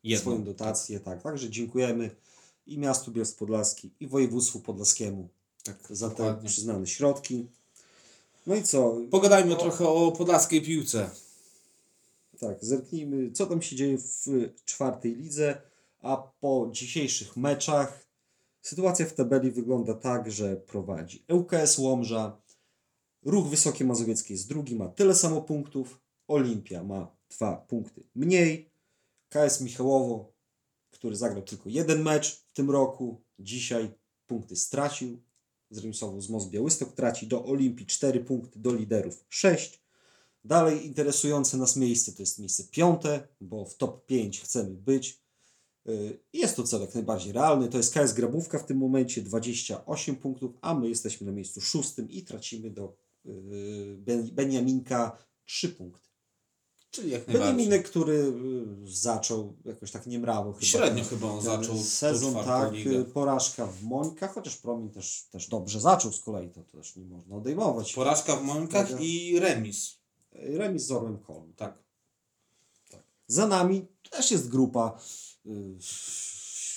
Jedną. 0.02 0.20
swoją 0.20 0.44
dotację. 0.44 1.00
Tak. 1.00 1.22
Także 1.22 1.50
dziękujemy 1.50 2.10
i 2.68 2.78
miastu 2.78 3.12
Bielsk 3.12 3.38
Podlaski, 3.38 3.90
i 4.00 4.06
województwu 4.06 4.60
podlaskiemu 4.60 5.28
Tak, 5.62 5.76
za 5.90 6.10
te 6.10 6.16
dokładnie. 6.16 6.48
przyznane 6.48 6.86
środki. 6.86 7.46
No 8.46 8.54
i 8.54 8.62
co? 8.62 8.96
Pogadajmy 9.10 9.56
trochę 9.56 9.88
o 9.88 10.12
podlaskiej 10.12 10.62
piłce. 10.62 11.10
Tak, 12.40 12.64
zerknijmy, 12.64 13.32
co 13.32 13.46
tam 13.46 13.62
się 13.62 13.76
dzieje 13.76 13.98
w 13.98 14.26
czwartej 14.64 15.14
lidze, 15.16 15.62
a 16.02 16.16
po 16.40 16.68
dzisiejszych 16.72 17.36
meczach 17.36 18.06
sytuacja 18.62 19.06
w 19.06 19.12
tabeli 19.12 19.50
wygląda 19.50 19.94
tak, 19.94 20.32
że 20.32 20.56
prowadzi 20.56 21.24
ŁKS 21.32 21.78
Łomża, 21.78 22.36
Ruch 23.24 23.46
Wysokie 23.48 23.84
Mazowieckie 23.84 24.34
jest 24.34 24.48
drugi, 24.48 24.74
ma 24.76 24.88
tyle 24.88 25.14
samo 25.14 25.42
punktów, 25.42 26.00
Olimpia 26.28 26.84
ma 26.84 27.16
dwa 27.30 27.56
punkty 27.56 28.02
mniej, 28.14 28.70
KS 29.28 29.60
Michałowo, 29.60 30.32
który 30.98 31.16
zagrał 31.16 31.42
tylko 31.42 31.68
jeden 31.68 32.02
mecz 32.02 32.44
w 32.46 32.52
tym 32.52 32.70
roku, 32.70 33.22
dzisiaj 33.38 33.90
punkty 34.26 34.56
stracił, 34.56 35.22
zremisował 35.70 36.20
z 36.20 36.28
Most 36.28 36.50
Białystok, 36.50 36.92
traci 36.92 37.26
do 37.26 37.44
Olimpii 37.44 37.86
4 37.86 38.20
punkty, 38.20 38.58
do 38.58 38.74
liderów 38.74 39.24
6, 39.28 39.80
Dalej 40.44 40.86
interesujące 40.86 41.56
nas 41.56 41.76
miejsce 41.76 42.12
to 42.12 42.22
jest 42.22 42.38
miejsce 42.38 42.64
piąte, 42.64 43.28
bo 43.40 43.64
w 43.64 43.76
top 43.76 44.06
5 44.06 44.40
chcemy 44.40 44.70
być. 44.70 45.22
Yy, 45.84 46.20
Jest 46.32 46.56
to 46.56 46.62
cel 46.62 46.80
jak 46.80 46.94
najbardziej 46.94 47.32
realny. 47.32 47.68
To 47.68 47.76
jest 47.76 47.94
KS 47.94 48.12
Grabówka 48.12 48.58
w 48.58 48.66
tym 48.66 48.78
momencie 48.78 49.22
28 49.22 50.16
punktów, 50.16 50.52
a 50.60 50.74
my 50.74 50.88
jesteśmy 50.88 51.26
na 51.26 51.32
miejscu 51.32 51.60
szóstym 51.60 52.10
i 52.10 52.22
tracimy 52.22 52.70
do 52.70 52.96
Ben- 53.98 54.30
Beniaminka 54.32 55.24
3 55.44 55.68
punkty. 55.68 56.07
Czyli 56.90 57.10
jak 57.10 57.26
najbardziej. 57.26 57.54
Beniaminek, 57.54 57.88
który 57.88 58.14
yy, 58.14 58.90
zaczął 58.90 59.56
jakoś 59.64 59.90
tak 59.90 60.06
niemrawo 60.06 60.52
chyba. 60.52 60.66
Średnio 60.66 61.04
chyba 61.04 61.26
on 61.26 61.36
ten 61.36 61.44
zaczął 61.44 61.78
sezon, 61.78 62.34
tak, 62.44 62.72
ligę. 62.72 62.90
yy, 62.90 63.04
porażka 63.04 63.66
w 63.66 63.82
Mońkach, 63.82 64.34
chociaż 64.34 64.56
Promień 64.56 64.90
też, 64.90 65.26
też 65.30 65.48
dobrze 65.48 65.80
zaczął 65.80 66.12
z 66.12 66.20
kolei, 66.20 66.50
to 66.50 66.62
też 66.62 66.96
nie 66.96 67.04
można 67.04 67.36
odejmować. 67.36 67.94
Porażka 67.94 68.36
w 68.36 68.42
Mońkach 68.42 68.90
Tak. 68.90 69.00
i 69.00 69.38
remis. 69.40 69.98
Remis 70.32 70.82
z 70.82 70.92
Orłem 70.92 71.18
Kolm. 71.18 71.52
Tak. 71.56 71.78
Za 73.26 73.46
nami 73.46 73.86
też 74.10 74.30
jest 74.30 74.48
grupa, 74.48 74.98
y, 75.46 75.50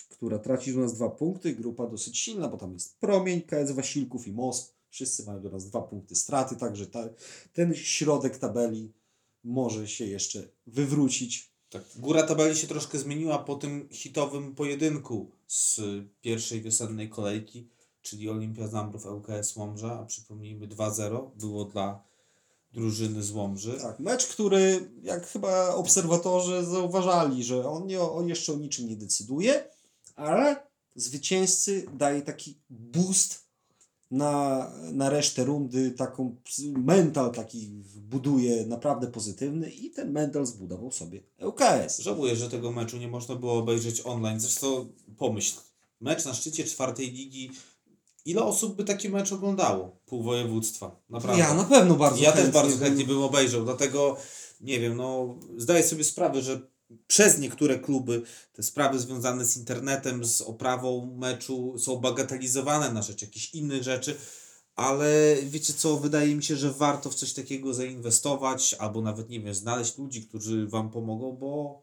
która 0.10 0.40
traci 0.40 0.74
do 0.74 0.80
nas 0.80 0.94
dwa 0.94 1.10
punkty. 1.10 1.56
Grupa 1.56 1.88
dosyć 1.88 2.18
silna, 2.18 2.48
bo 2.48 2.58
tam 2.58 2.74
jest 2.74 2.98
Promień, 3.00 3.42
KS 3.42 3.72
Wasilków 3.72 4.28
i 4.28 4.32
Most. 4.32 4.76
Wszyscy 4.90 5.26
mają 5.26 5.42
do 5.42 5.50
nas 5.50 5.66
dwa 5.66 5.82
punkty 5.82 6.16
straty, 6.16 6.56
także 6.56 6.88
ta, 6.88 7.10
ten 7.54 7.76
środek 7.76 8.38
tabeli 8.38 8.94
może 9.44 9.88
się 9.88 10.06
jeszcze 10.06 10.48
wywrócić. 10.68 11.52
Tak. 11.70 11.84
Góra 11.96 12.24
tabeli 12.24 12.56
się 12.56 12.68
troszkę 12.68 13.00
zmieniła 13.00 13.40
po 13.40 13.56
tym 13.56 13.90
hitowym 13.92 14.56
pojedynku 14.56 15.32
z 15.48 15.82
pierwszej 16.22 16.62
wiosennej 16.62 17.10
kolejki, 17.10 17.68
czyli 18.02 18.30
Olimpia 18.30 18.68
Zambrów 18.68 19.06
ŁKS 19.06 19.56
Łomża, 19.56 20.00
a 20.00 20.06
przypomnijmy 20.06 20.68
2-0 20.68 21.30
było 21.36 21.66
dla 21.66 22.04
drużyny 22.74 23.24
z 23.24 23.32
Łomży. 23.32 23.78
Tak, 23.82 24.00
mecz, 24.00 24.28
który 24.28 24.92
jak 25.04 25.28
chyba 25.28 25.76
obserwatorzy 25.76 26.66
zauważali, 26.66 27.44
że 27.44 27.70
on, 27.70 27.88
nie, 27.88 28.02
on 28.02 28.28
jeszcze 28.28 28.54
o 28.54 28.58
niczym 28.58 28.90
nie 28.90 28.96
decyduje, 28.96 29.64
ale 30.16 30.56
zwycięzcy 30.96 31.86
daje 31.94 32.22
taki 32.22 32.58
boost 32.70 33.51
na, 34.12 34.72
na 34.94 35.10
resztę 35.10 35.44
rundy, 35.44 35.92
taką 35.92 36.36
mental 36.78 37.32
taki 37.32 37.68
buduje 37.96 38.66
naprawdę 38.66 39.08
pozytywny 39.08 39.70
i 39.70 39.90
ten 39.90 40.12
mental 40.12 40.46
zbudował 40.46 40.92
sobie 40.92 41.24
ŁKS. 41.46 42.00
Żałuję, 42.00 42.36
że 42.36 42.50
tego 42.50 42.72
meczu 42.72 42.98
nie 42.98 43.08
można 43.08 43.36
było 43.36 43.54
obejrzeć 43.54 44.02
online. 44.06 44.40
Zresztą 44.40 44.88
pomyśl, 45.18 45.58
mecz 46.02 46.26
na 46.26 46.34
szczycie 46.34 46.64
czwartej 46.64 47.12
ligi, 47.12 47.52
ile 48.26 48.44
osób 48.44 48.76
by 48.76 48.84
taki 48.84 49.10
mecz 49.10 49.32
oglądało? 49.32 49.98
Pół 50.06 50.24
województwa. 50.24 51.02
Naprawdę. 51.10 51.42
Ja 51.42 51.54
na 51.54 51.64
pewno 51.64 51.96
bardzo 51.96 52.24
Ja 52.24 52.32
też 52.32 52.50
bardzo 52.50 52.78
chętnie 52.78 53.06
bym 53.06 53.22
obejrzał, 53.22 53.64
dlatego 53.64 54.18
nie 54.62 54.80
wiem, 54.80 54.98
no 54.98 55.40
zdaję 55.58 55.84
sobie 55.84 56.04
sprawę, 56.04 56.42
że 56.42 56.71
przez 57.08 57.40
niektóre 57.40 57.80
kluby 57.80 58.22
te 58.54 58.64
sprawy 58.64 59.00
związane 59.00 59.46
z 59.46 59.58
internetem, 59.58 60.26
z 60.26 60.42
oprawą 60.42 61.16
meczu 61.18 61.76
są 61.80 61.96
bagatelizowane 61.96 62.94
na 62.94 63.02
rzecz 63.02 63.22
jakichś 63.22 63.54
innych 63.54 63.84
rzeczy, 63.84 64.16
ale 64.76 65.36
wiecie 65.44 65.74
co, 65.74 65.98
wydaje 65.98 66.36
mi 66.36 66.44
się, 66.44 66.56
że 66.56 66.72
warto 66.72 67.10
w 67.10 67.16
coś 67.16 67.34
takiego 67.34 67.74
zainwestować, 67.74 68.74
albo 68.74 69.02
nawet, 69.02 69.30
nie 69.30 69.40
wiem, 69.40 69.56
znaleźć 69.56 69.98
ludzi, 69.98 70.28
którzy 70.28 70.68
Wam 70.68 70.92
pomogą, 70.92 71.32
bo 71.32 71.82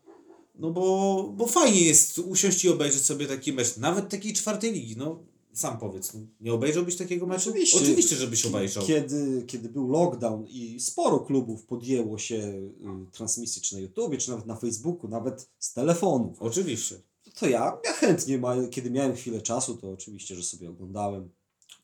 no 0.54 0.70
bo, 0.70 1.32
bo 1.36 1.46
fajnie 1.46 1.80
jest 1.80 2.18
usiąść 2.18 2.64
i 2.64 2.68
obejrzeć 2.68 3.02
sobie 3.02 3.26
taki 3.26 3.52
mecz, 3.52 3.76
nawet 3.76 4.08
takiej 4.08 4.32
czwartej 4.32 4.72
ligi, 4.72 4.96
no 4.96 5.24
sam 5.58 5.78
powiedz, 5.78 6.14
no, 6.14 6.20
nie 6.40 6.52
obejrzałbyś 6.52 6.96
takiego 6.96 7.26
meczu? 7.26 7.50
Oczywiście. 7.50 7.78
Oczywiście, 7.78 8.16
żebyś 8.16 8.46
obejrzał. 8.46 8.84
Kiedy, 8.84 9.44
kiedy 9.46 9.68
był 9.68 9.88
lockdown 9.88 10.46
i 10.46 10.80
sporo 10.80 11.20
klubów 11.20 11.66
podjęło 11.66 12.18
się 12.18 12.34
y, 12.34 12.72
transmisji 13.12 13.62
czy 13.62 13.74
na 13.74 13.80
YouTubie, 13.80 14.18
czy 14.18 14.30
nawet 14.30 14.46
na 14.46 14.56
Facebooku, 14.56 15.10
nawet 15.10 15.50
z 15.58 15.72
telefonów, 15.72 16.42
Oczywiście. 16.42 16.96
to 17.38 17.46
ja, 17.46 17.78
ja 17.84 17.92
chętnie, 17.92 18.40
kiedy 18.70 18.90
miałem 18.90 19.16
chwilę 19.16 19.42
czasu, 19.42 19.76
to 19.76 19.90
oczywiście, 19.90 20.34
że 20.34 20.42
sobie 20.42 20.70
oglądałem. 20.70 21.30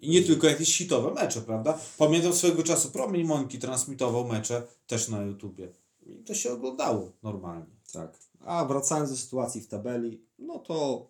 I 0.01 0.11
nie 0.11 0.23
tylko 0.23 0.47
jakieś 0.47 0.79
hitowe 0.79 1.15
mecze, 1.15 1.41
prawda? 1.41 1.79
Pamiętam 1.99 2.33
swego 2.33 2.63
czasu 2.63 2.91
Promień 2.91 3.27
Mońki 3.27 3.59
transmitował 3.59 4.29
mecze 4.29 4.63
też 4.87 5.09
na 5.09 5.23
YouTubie. 5.23 5.73
I 6.07 6.25
to 6.25 6.35
się 6.35 6.53
oglądało 6.53 7.13
normalnie. 7.23 7.77
Tak. 7.93 8.19
A 8.41 8.65
wracając 8.65 9.11
do 9.11 9.17
sytuacji 9.17 9.61
w 9.61 9.67
tabeli, 9.67 10.25
no 10.39 10.59
to 10.59 11.07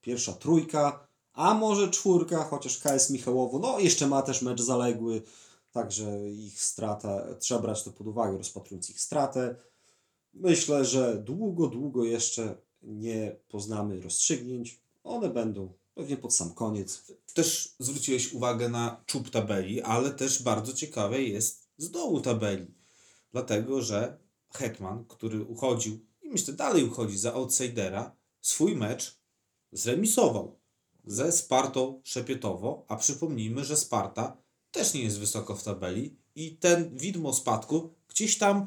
pierwsza 0.00 0.32
trójka, 0.32 1.07
a 1.38 1.54
może 1.54 1.90
czwórka, 1.90 2.44
chociaż 2.44 2.78
KS 2.78 3.10
Michałowo, 3.10 3.58
no 3.58 3.78
jeszcze 3.78 4.06
ma 4.06 4.22
też 4.22 4.42
mecz 4.42 4.62
zaległy, 4.62 5.22
także 5.72 6.30
ich 6.30 6.62
strata, 6.62 7.34
trzeba 7.38 7.60
brać 7.60 7.82
to 7.82 7.92
pod 7.92 8.06
uwagę, 8.06 8.38
rozpatrując 8.38 8.90
ich 8.90 9.00
stratę. 9.00 9.56
Myślę, 10.34 10.84
że 10.84 11.16
długo, 11.16 11.66
długo 11.66 12.04
jeszcze 12.04 12.56
nie 12.82 13.36
poznamy 13.48 14.00
rozstrzygnięć. 14.00 14.80
One 15.04 15.28
będą 15.28 15.72
pewnie 15.94 16.16
pod 16.16 16.34
sam 16.34 16.54
koniec. 16.54 17.12
Też 17.34 17.74
zwróciłeś 17.78 18.32
uwagę 18.32 18.68
na 18.68 19.02
czub 19.06 19.30
tabeli, 19.30 19.82
ale 19.82 20.10
też 20.10 20.42
bardzo 20.42 20.72
ciekawe 20.72 21.22
jest 21.22 21.68
z 21.76 21.90
dołu 21.90 22.20
tabeli. 22.20 22.66
Dlatego, 23.32 23.82
że 23.82 24.18
Hetman, 24.54 25.04
który 25.04 25.44
uchodził 25.44 25.98
i 26.22 26.28
myślę 26.28 26.54
dalej 26.54 26.84
uchodzi 26.84 27.18
za 27.18 27.34
outsidera, 27.34 28.16
swój 28.40 28.76
mecz 28.76 29.18
zremisował 29.72 30.58
ze 31.08 31.32
Spartą 31.32 32.00
Szepietowo, 32.04 32.84
a 32.88 32.96
przypomnijmy, 32.96 33.64
że 33.64 33.76
Sparta 33.76 34.36
też 34.70 34.94
nie 34.94 35.02
jest 35.02 35.18
wysoko 35.18 35.56
w 35.56 35.62
tabeli 35.62 36.16
i 36.34 36.56
ten 36.56 36.96
widmo 36.96 37.32
spadku 37.32 37.90
gdzieś 38.08 38.38
tam 38.38 38.66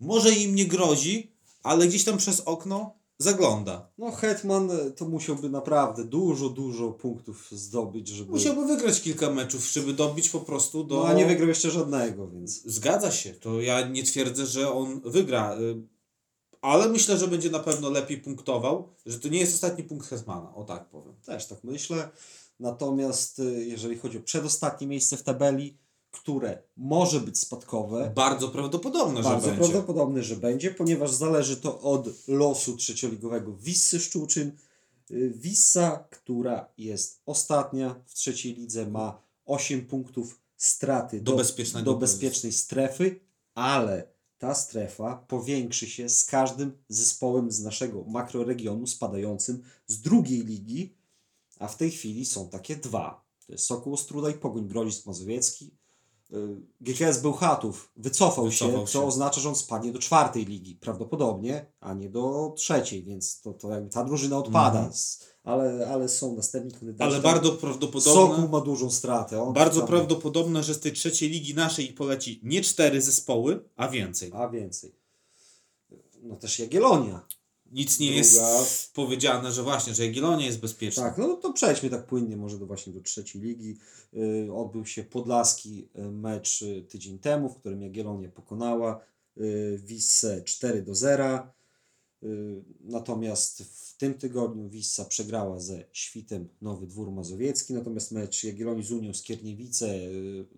może 0.00 0.32
im 0.32 0.54
nie 0.54 0.66
grozi, 0.66 1.32
ale 1.62 1.86
gdzieś 1.86 2.04
tam 2.04 2.18
przez 2.18 2.40
okno 2.40 2.94
zagląda. 3.18 3.88
No 3.98 4.10
Hetman 4.10 4.70
e, 4.70 4.90
to 4.90 5.08
musiałby 5.08 5.48
naprawdę 5.48 6.04
dużo, 6.04 6.48
dużo 6.48 6.90
punktów 6.90 7.48
zdobyć, 7.50 8.08
żeby... 8.08 8.32
Musiałby 8.32 8.66
wygrać 8.66 9.00
kilka 9.00 9.30
meczów, 9.30 9.72
żeby 9.72 9.92
dobić 9.92 10.28
po 10.28 10.40
prostu 10.40 10.84
do... 10.84 10.94
No 10.94 11.06
a 11.06 11.12
nie 11.12 11.26
wygrał 11.26 11.48
jeszcze 11.48 11.70
żadnego, 11.70 12.28
więc... 12.28 12.62
Zgadza 12.64 13.10
się, 13.10 13.32
to 13.32 13.60
ja 13.60 13.88
nie 13.88 14.02
twierdzę, 14.02 14.46
że 14.46 14.72
on 14.72 15.00
wygra, 15.04 15.56
y, 15.58 15.82
ale 16.62 16.88
myślę, 16.88 17.18
że 17.18 17.28
będzie 17.28 17.50
na 17.50 17.58
pewno 17.58 17.90
lepiej 17.90 18.18
punktował, 18.18 18.88
że 19.06 19.20
to 19.20 19.28
nie 19.28 19.40
jest 19.40 19.54
ostatni 19.54 19.84
punkt 19.84 20.08
Hetmana, 20.08 20.54
o 20.54 20.64
tak 20.64 20.88
powiem. 20.88 21.14
Też 21.26 21.46
tak 21.46 21.64
myślę. 21.64 22.08
Natomiast 22.60 23.38
y, 23.38 23.64
jeżeli 23.64 23.98
chodzi 23.98 24.18
o 24.18 24.20
przedostatnie 24.20 24.86
miejsce 24.86 25.16
w 25.16 25.22
tabeli, 25.22 25.78
które 26.10 26.62
może 26.76 27.20
być 27.20 27.38
spadkowe, 27.38 28.12
Bardzo 28.14 28.48
prawdopodobne, 28.48 29.22
bardzo 29.22 29.46
że 29.46 29.52
będzie. 29.52 29.70
prawdopodobne, 29.70 30.22
że 30.22 30.36
będzie, 30.36 30.70
ponieważ 30.70 31.10
zależy 31.10 31.56
to 31.56 31.80
od 31.80 32.08
losu 32.28 32.76
trzecioligowego 32.76 33.56
Wissy 33.56 34.00
Szczuczyn. 34.00 34.52
Y, 35.10 35.32
Wissa, 35.36 36.04
która 36.10 36.68
jest 36.78 37.20
ostatnia 37.26 37.96
w 38.06 38.14
trzeciej 38.14 38.54
lidze, 38.54 38.86
ma 38.86 39.22
8 39.44 39.86
punktów 39.86 40.40
straty 40.56 41.20
Do 41.20 41.36
bezpiecznego 41.36 41.92
do 41.92 41.98
bezpiecznej 41.98 42.52
strefy, 42.52 43.20
ale 43.54 44.12
ta 44.42 44.54
strefa 44.54 45.16
powiększy 45.28 45.86
się 45.86 46.08
z 46.08 46.24
każdym 46.24 46.72
zespołem 46.88 47.50
z 47.50 47.60
naszego 47.60 48.04
makroregionu 48.04 48.86
spadającym 48.86 49.62
z 49.86 50.00
drugiej 50.00 50.44
ligi, 50.44 50.94
a 51.58 51.68
w 51.68 51.76
tej 51.76 51.90
chwili 51.90 52.24
są 52.24 52.48
takie 52.48 52.76
dwa. 52.76 53.24
To 53.46 53.52
jest 53.52 53.64
Sokół 53.64 53.94
Ostruda 53.94 54.30
i 54.30 54.34
Pogoń 54.34 54.68
Grodzisk 54.68 55.06
Mazowiecki. 55.06 55.76
Y, 56.32 56.60
GKS 56.80 57.20
Bełchatów 57.22 57.92
wycofał, 57.96 58.44
Wycofał 58.44 58.80
się, 58.80 58.92
co 58.92 59.06
oznacza, 59.06 59.40
że 59.40 59.48
on 59.48 59.54
spadnie 59.54 59.92
do 59.92 59.98
czwartej 59.98 60.44
ligi 60.44 60.76
prawdopodobnie, 60.76 61.66
a 61.80 61.94
nie 61.94 62.10
do 62.10 62.54
trzeciej, 62.56 63.04
więc 63.04 63.40
to, 63.40 63.52
to 63.52 63.70
jakby 63.70 63.90
ta 63.90 64.04
drużyna 64.04 64.38
odpada. 64.38 64.78
Mhm. 64.78 64.92
Ale, 65.44 65.88
ale 65.88 66.08
są 66.08 66.36
następni 66.36 66.70
kandydaci. 66.70 67.10
Ale 67.12 67.20
bardzo 67.20 67.44
Sokół 67.44 67.60
prawdopodobne, 67.60 68.48
ma 68.48 68.60
dużą 68.60 68.90
stratę. 68.90 69.42
On 69.42 69.52
bardzo 69.52 69.86
prawdopodobne, 69.86 70.62
że 70.62 70.74
z 70.74 70.80
tej 70.80 70.92
trzeciej 70.92 71.30
ligi 71.30 71.54
naszej 71.54 71.88
poleci 71.88 72.40
nie 72.42 72.62
cztery 72.62 73.02
zespoły, 73.02 73.64
a 73.76 73.88
więcej. 73.88 74.30
A 74.34 74.48
więcej. 74.48 74.94
No 76.22 76.36
też 76.36 76.58
Jagiellonia. 76.58 77.26
Nic 77.72 77.98
nie 77.98 78.06
Druga. 78.06 78.18
jest 78.18 78.94
powiedziane, 78.94 79.52
że 79.52 79.62
właśnie, 79.62 79.94
że 79.94 80.06
Jagiellonia 80.06 80.46
jest 80.46 80.60
bezpieczna. 80.60 81.02
Tak, 81.02 81.18
no 81.18 81.36
to 81.36 81.52
przejdźmy 81.52 81.90
tak 81.90 82.06
płynnie 82.06 82.36
może 82.36 82.58
do 82.58 82.66
właśnie 82.66 82.92
do 82.92 83.00
trzeciej 83.00 83.42
ligi. 83.42 83.78
Yy, 84.12 84.54
odbył 84.54 84.86
się 84.86 85.04
podlaski 85.04 85.88
y, 85.98 86.10
mecz 86.10 86.62
y, 86.62 86.86
tydzień 86.88 87.18
temu, 87.18 87.48
w 87.48 87.56
którym 87.56 87.82
Jagiellonia 87.82 88.28
pokonała 88.28 89.00
Wissę 89.76 90.42
4 90.42 90.82
do 90.82 90.94
0. 90.94 91.46
Yy, 92.22 92.64
natomiast 92.80 93.62
w 93.62 93.96
tym 93.96 94.14
tygodniu 94.14 94.68
Wissa 94.68 95.04
przegrała 95.04 95.60
ze 95.60 95.84
Świtem 95.92 96.48
Nowy 96.62 96.86
Dwór 96.86 97.12
Mazowiecki, 97.12 97.74
natomiast 97.74 98.12
mecz 98.12 98.44
Jagiellonii 98.44 98.84
z 98.84 98.92
Unią 98.92 99.14
Skierniewice 99.14 99.98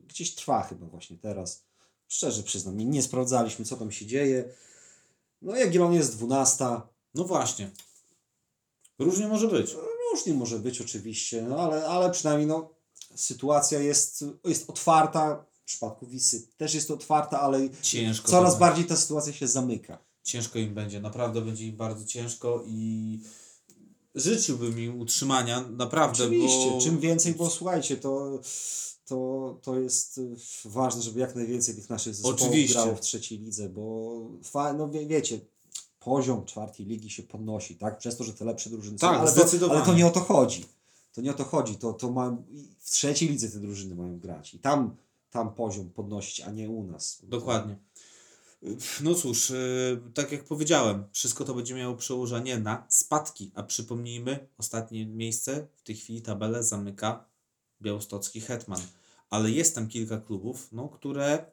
gdzieś 0.09 0.35
trwa 0.35 0.63
chyba 0.63 0.87
właśnie 0.87 1.17
teraz. 1.19 1.65
Szczerze 2.09 2.43
przyznam, 2.43 2.77
nie, 2.77 2.85
nie 2.85 3.03
sprawdzaliśmy 3.03 3.65
co 3.65 3.77
tam 3.77 3.93
się 3.93 4.07
dzieje. 4.07 4.45
No 5.43 5.57
Jagiellonia 5.57 5.99
jest 5.99 6.17
12. 6.17 6.65
No 7.15 7.25
właśnie. 7.25 7.71
Różnie 8.99 9.29
może 9.29 9.49
być. 9.49 9.77
Różnie 10.13 10.35
może 10.35 10.59
być 10.59 10.81
oczywiście, 10.81 11.43
no 11.43 11.57
ale, 11.59 11.87
ale 11.87 12.11
przynajmniej 12.11 12.47
no, 12.47 12.71
sytuacja 13.15 13.81
jest, 13.81 14.25
jest 14.45 14.71
otwarta. 14.71 15.47
W 15.63 15.67
przypadku 15.67 16.07
Wisy 16.07 16.47
też 16.57 16.75
jest 16.75 16.91
otwarta, 16.91 17.41
ale 17.41 17.69
Ciężko. 17.83 18.29
coraz 18.29 18.53
to 18.55 18.61
bardziej 18.61 18.85
ta 18.85 18.97
sytuacja 18.97 19.33
się 19.33 19.49
zamyka. 19.49 19.99
ciężko 20.23 20.59
im 20.59 20.75
będzie, 20.75 21.01
naprawdę 21.01 21.41
będzie 21.41 21.67
im 21.67 21.77
bardzo 21.77 22.05
ciężko 22.05 22.65
i 22.67 23.21
życzyłbym 24.15 24.81
im 24.81 25.01
utrzymania, 25.01 25.61
naprawdę, 25.61 26.25
Oczywiście, 26.25 26.71
bo 26.71 26.81
czym 26.81 26.99
więcej, 27.01 27.35
bo 27.35 27.51
słuchajcie, 27.51 27.97
to, 27.97 28.41
to, 29.05 29.59
to 29.63 29.79
jest 29.79 30.19
y, 30.19 30.37
ważne, 30.65 31.03
żeby 31.03 31.21
jak 31.21 31.35
najwięcej 31.35 31.75
tych 31.75 31.91
naszych 31.91 32.15
zespołów 32.15 32.43
Oczywiście. 32.43 32.75
grało 32.75 32.97
w 32.97 33.01
trzeciej 33.01 33.39
lidze, 33.39 33.69
bo 33.69 34.13
fa, 34.45 34.73
no 34.73 34.91
wie, 34.91 35.07
wiecie, 35.07 35.41
poziom 36.05 36.45
czwartej 36.45 36.87
ligi 36.87 37.11
się 37.11 37.23
podnosi, 37.23 37.77
tak? 37.77 37.99
Przez 37.99 38.17
to, 38.17 38.25
że 38.25 38.33
te 38.33 38.45
lepsze 38.45 38.71
drużyny 38.71 38.99
są, 38.99 39.07
Tak, 39.07 39.21
ale 39.21 39.33
to, 39.33 39.71
ale 39.71 39.83
to 39.83 39.95
nie 39.95 40.07
o 40.07 40.11
to 40.11 40.21
chodzi. 40.21 40.65
To 41.13 41.21
nie 41.21 41.31
o 41.31 41.35
to 41.35 41.45
chodzi, 41.45 41.77
to, 41.77 41.93
to 41.93 42.11
ma, 42.11 42.37
w 42.79 42.91
trzeciej 42.91 43.29
lidze 43.29 43.51
te 43.51 43.59
drużyny 43.59 43.95
mają 43.95 44.19
grać 44.19 44.55
i 44.55 44.59
tam, 44.59 44.97
tam 45.31 45.55
poziom 45.55 45.91
podnosić, 45.91 46.41
a 46.41 46.51
nie 46.51 46.71
u 46.71 46.85
nas. 46.85 47.23
Dokładnie. 47.23 47.77
No 49.01 49.15
cóż, 49.15 49.51
yy, 49.51 50.03
tak 50.15 50.33
jak 50.33 50.45
powiedziałem, 50.45 51.05
wszystko 51.13 51.45
to 51.45 51.55
będzie 51.55 51.75
miało 51.75 51.95
przełożenie 51.95 52.59
na 52.59 52.87
spadki, 52.89 53.53
a 53.55 53.63
przypomnijmy, 53.63 54.49
ostatnie 54.59 55.07
miejsce 55.07 55.67
w 55.77 55.83
tej 55.83 55.97
chwili 55.97 56.23
tabelę 56.23 56.63
zamyka 56.63 57.25
białostocki 57.83 58.41
Hetman. 58.41 58.81
Ale 59.31 59.51
jest 59.51 59.75
tam 59.75 59.89
kilka 59.89 60.19
klubów, 60.19 60.69
no, 60.73 60.89
które 60.89 61.53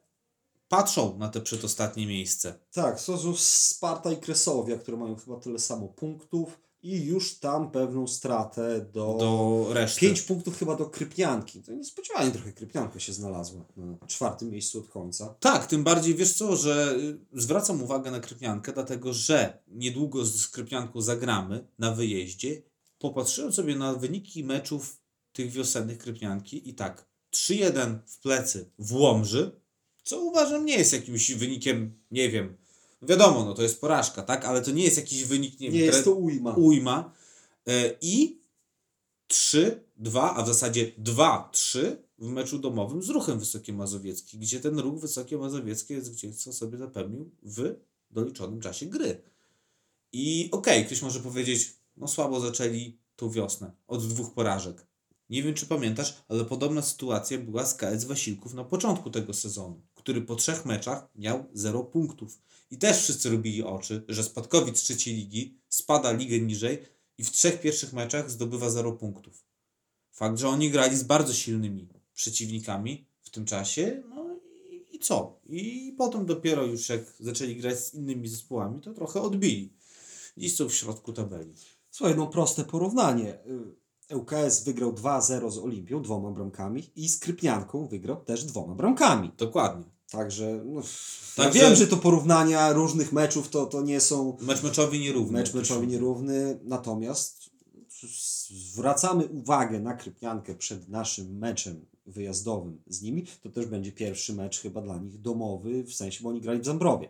patrzą 0.72 1.18
na 1.18 1.28
te 1.28 1.40
przedostatnie 1.40 2.06
miejsce. 2.06 2.54
Tak, 2.72 3.00
są 3.00 3.36
Sparta 3.36 4.12
i 4.12 4.16
Kresowia, 4.16 4.78
które 4.78 4.96
mają 4.96 5.16
chyba 5.16 5.36
tyle 5.36 5.58
samo 5.58 5.88
punktów 5.88 6.60
i 6.82 7.04
już 7.04 7.38
tam 7.38 7.70
pewną 7.70 8.06
stratę 8.06 8.86
do, 8.92 9.16
Do 9.18 9.66
reszty. 9.74 10.00
5 10.00 10.22
punktów 10.22 10.58
chyba 10.58 10.76
do 10.76 10.86
Krypnianki. 10.86 11.62
To 11.62 11.72
niespodziewanie 11.72 12.30
trochę 12.30 12.52
Krypnianka 12.52 13.00
się 13.00 13.12
znalazła 13.12 13.64
na 13.76 14.06
czwartym 14.06 14.50
miejscu 14.50 14.78
od 14.78 14.88
końca. 14.88 15.34
Tak, 15.40 15.66
tym 15.66 15.84
bardziej 15.84 16.14
wiesz 16.14 16.34
co, 16.34 16.56
że 16.56 16.94
y, 17.34 17.40
zwracam 17.40 17.82
uwagę 17.82 18.10
na 18.10 18.20
Krypniankę, 18.20 18.72
dlatego 18.72 19.12
że 19.12 19.62
niedługo 19.68 20.24
z 20.24 20.48
Krypnianką 20.48 21.00
zagramy 21.00 21.66
na 21.78 21.92
wyjeździe. 21.92 22.62
Popatrzyłem 22.98 23.52
sobie 23.52 23.76
na 23.76 23.94
wyniki 23.94 24.44
meczów 24.44 25.00
tych 25.32 25.50
wiosennych 25.50 25.98
Krypnianki 25.98 26.68
i 26.70 26.74
tak 26.74 27.06
3-1 27.34 27.98
w 28.06 28.18
plecy 28.18 28.70
w 28.78 28.92
Łomży, 28.94 29.61
co 30.02 30.20
uważam 30.20 30.66
nie 30.66 30.78
jest 30.78 30.92
jakimś 30.92 31.32
wynikiem, 31.32 31.98
nie 32.10 32.30
wiem, 32.30 32.56
wiadomo, 33.02 33.44
no 33.44 33.54
to 33.54 33.62
jest 33.62 33.80
porażka, 33.80 34.22
tak, 34.22 34.44
ale 34.44 34.62
to 34.62 34.70
nie 34.70 34.84
jest 34.84 34.96
jakiś 34.96 35.24
wynik, 35.24 35.60
nie, 35.60 35.68
Nie 35.68 35.78
wiem, 35.78 35.86
jest 35.86 36.04
to 36.04 36.12
ujma. 36.12 36.54
ujma 36.54 37.12
e, 37.66 37.94
i 38.00 38.40
3-2, 39.30 40.32
a 40.36 40.42
w 40.42 40.46
zasadzie 40.46 40.92
2-3 41.04 41.96
w 42.18 42.26
meczu 42.28 42.58
domowym 42.58 43.02
z 43.02 43.08
Ruchem 43.08 43.38
Wysokie 43.38 43.72
Mazowieckie, 43.72 44.38
gdzie 44.38 44.60
ten 44.60 44.78
Ruch 44.78 45.00
Wysokie 45.00 45.38
Mazowieckie 45.38 46.02
zwycięstwo 46.02 46.52
sobie 46.52 46.78
zapewnił 46.78 47.30
w 47.42 47.74
doliczonym 48.10 48.60
czasie 48.60 48.86
gry. 48.86 49.22
I 50.12 50.48
okej, 50.52 50.86
ktoś 50.86 51.02
może 51.02 51.20
powiedzieć, 51.20 51.76
no 51.96 52.08
słabo 52.08 52.40
zaczęli 52.40 52.98
tą 53.16 53.30
wiosnę 53.30 53.72
od 53.86 54.08
dwóch 54.08 54.34
porażek. 54.34 54.86
Nie 55.30 55.42
wiem, 55.42 55.54
czy 55.54 55.66
pamiętasz, 55.66 56.22
ale 56.28 56.44
podobna 56.44 56.82
sytuacja 56.82 57.38
była 57.38 57.66
z 57.66 57.74
KS 57.74 58.04
Wasilków 58.04 58.54
na 58.54 58.64
początku 58.64 59.10
tego 59.10 59.34
sezonu, 59.34 59.80
który 60.02 60.22
po 60.22 60.36
trzech 60.36 60.64
meczach 60.64 61.08
miał 61.16 61.44
0 61.52 61.84
punktów. 61.84 62.38
I 62.70 62.78
też 62.78 63.02
wszyscy 63.02 63.30
robili 63.30 63.62
oczy, 63.62 64.04
że 64.08 64.24
spadkowiec 64.24 64.82
trzeciej 64.82 65.14
ligi 65.14 65.58
spada 65.68 66.12
ligę 66.12 66.40
niżej 66.40 66.78
i 67.18 67.24
w 67.24 67.30
trzech 67.30 67.60
pierwszych 67.60 67.92
meczach 67.92 68.30
zdobywa 68.30 68.70
0 68.70 68.92
punktów. 68.92 69.44
Fakt, 70.12 70.38
że 70.38 70.48
oni 70.48 70.70
grali 70.70 70.96
z 70.96 71.02
bardzo 71.02 71.32
silnymi 71.32 71.88
przeciwnikami 72.14 73.06
w 73.22 73.30
tym 73.30 73.44
czasie, 73.44 74.02
no 74.08 74.40
i, 74.70 74.96
i 74.96 74.98
co? 74.98 75.40
I 75.46 75.94
potem 75.98 76.26
dopiero 76.26 76.66
już 76.66 76.88
jak 76.88 77.00
zaczęli 77.20 77.56
grać 77.56 77.78
z 77.78 77.94
innymi 77.94 78.28
zespołami, 78.28 78.80
to 78.80 78.94
trochę 78.94 79.20
odbili. 79.20 79.72
Dziś 80.36 80.56
są 80.56 80.68
w 80.68 80.74
środku 80.74 81.12
tabeli. 81.12 81.54
Słuchaj, 81.90 82.16
no 82.16 82.26
proste 82.26 82.64
porównanie. 82.64 83.38
ŁKS 84.16 84.64
wygrał 84.64 84.92
2-0 84.92 85.50
z 85.50 85.58
Olimpią, 85.58 86.02
dwoma 86.02 86.30
bramkami 86.30 86.90
i 86.96 87.08
z 87.08 87.18
Krypnianką 87.18 87.86
wygrał 87.86 88.24
też 88.24 88.44
dwoma 88.44 88.74
bramkami. 88.74 89.30
Dokładnie. 89.38 89.84
Także, 90.10 90.62
no, 90.66 90.80
ja 90.80 91.44
Także- 91.44 91.60
wiem, 91.60 91.74
że 91.76 91.86
to 91.86 91.96
porównania 91.96 92.72
różnych 92.72 93.12
meczów 93.12 93.48
to, 93.48 93.66
to 93.66 93.82
nie 93.82 94.00
są 94.00 94.36
Mecz 94.40 94.62
meczowy 94.62 94.98
nierówny. 94.98 95.38
mecz 95.38 95.54
meczowy 95.54 95.86
nierówny, 95.86 96.60
natomiast 96.64 97.50
zwracamy 98.50 99.26
uwagę 99.26 99.80
na 99.80 99.94
Krypniankę 99.94 100.54
przed 100.54 100.88
naszym 100.88 101.38
meczem 101.38 101.86
wyjazdowym 102.06 102.82
z 102.86 103.02
nimi, 103.02 103.26
to 103.42 103.50
też 103.50 103.66
będzie 103.66 103.92
pierwszy 103.92 104.34
mecz 104.34 104.60
chyba 104.60 104.80
dla 104.80 104.98
nich 104.98 105.20
domowy, 105.20 105.84
w 105.84 105.94
sensie, 105.94 106.22
bo 106.22 106.28
oni 106.28 106.40
grali 106.40 106.60
w 106.60 106.64
Zambrowie. 106.64 107.08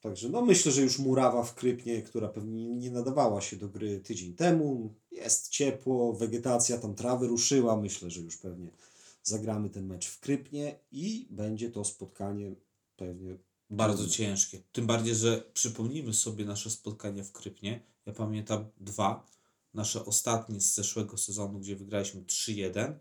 Także 0.00 0.28
no 0.28 0.42
myślę, 0.42 0.72
że 0.72 0.82
już 0.82 0.98
murawa 0.98 1.42
w 1.42 1.54
Krypnie, 1.54 2.02
która 2.02 2.28
pewnie 2.28 2.68
nie 2.68 2.90
nadawała 2.90 3.40
się 3.40 3.56
do 3.56 3.68
gry 3.68 4.00
tydzień 4.00 4.34
temu. 4.34 4.94
Jest 5.10 5.48
ciepło, 5.48 6.12
wegetacja, 6.12 6.78
tam 6.78 6.94
trawy 6.94 7.26
ruszyła. 7.26 7.76
Myślę, 7.76 8.10
że 8.10 8.20
już 8.20 8.36
pewnie 8.36 8.70
zagramy 9.22 9.70
ten 9.70 9.86
mecz 9.86 10.06
w 10.06 10.20
Krypnie 10.20 10.78
i 10.92 11.26
będzie 11.30 11.70
to 11.70 11.84
spotkanie 11.84 12.54
pewnie 12.96 13.38
Bardzo 13.70 13.98
Trudno. 14.02 14.14
ciężkie. 14.14 14.62
Tym 14.72 14.86
bardziej, 14.86 15.14
że 15.14 15.50
przypomnijmy 15.54 16.14
sobie 16.14 16.44
nasze 16.44 16.70
spotkania 16.70 17.24
w 17.24 17.32
Krypnie. 17.32 17.80
Ja 18.06 18.12
pamiętam 18.12 18.64
dwa. 18.80 19.26
Nasze 19.74 20.04
ostatnie 20.04 20.60
z 20.60 20.74
zeszłego 20.74 21.18
sezonu, 21.18 21.58
gdzie 21.58 21.76
wygraliśmy 21.76 22.22
3-1. 22.22 22.94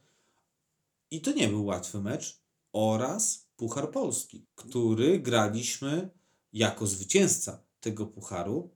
I 1.11 1.21
to 1.21 1.31
nie 1.31 1.47
był 1.47 1.65
łatwy 1.65 2.01
mecz. 2.01 2.41
Oraz 2.73 3.47
Puchar 3.57 3.91
Polski, 3.91 4.45
który 4.55 5.19
graliśmy 5.19 6.09
jako 6.57 6.87
zwycięzca 6.87 7.63
tego 7.79 8.05
pucharu 8.05 8.69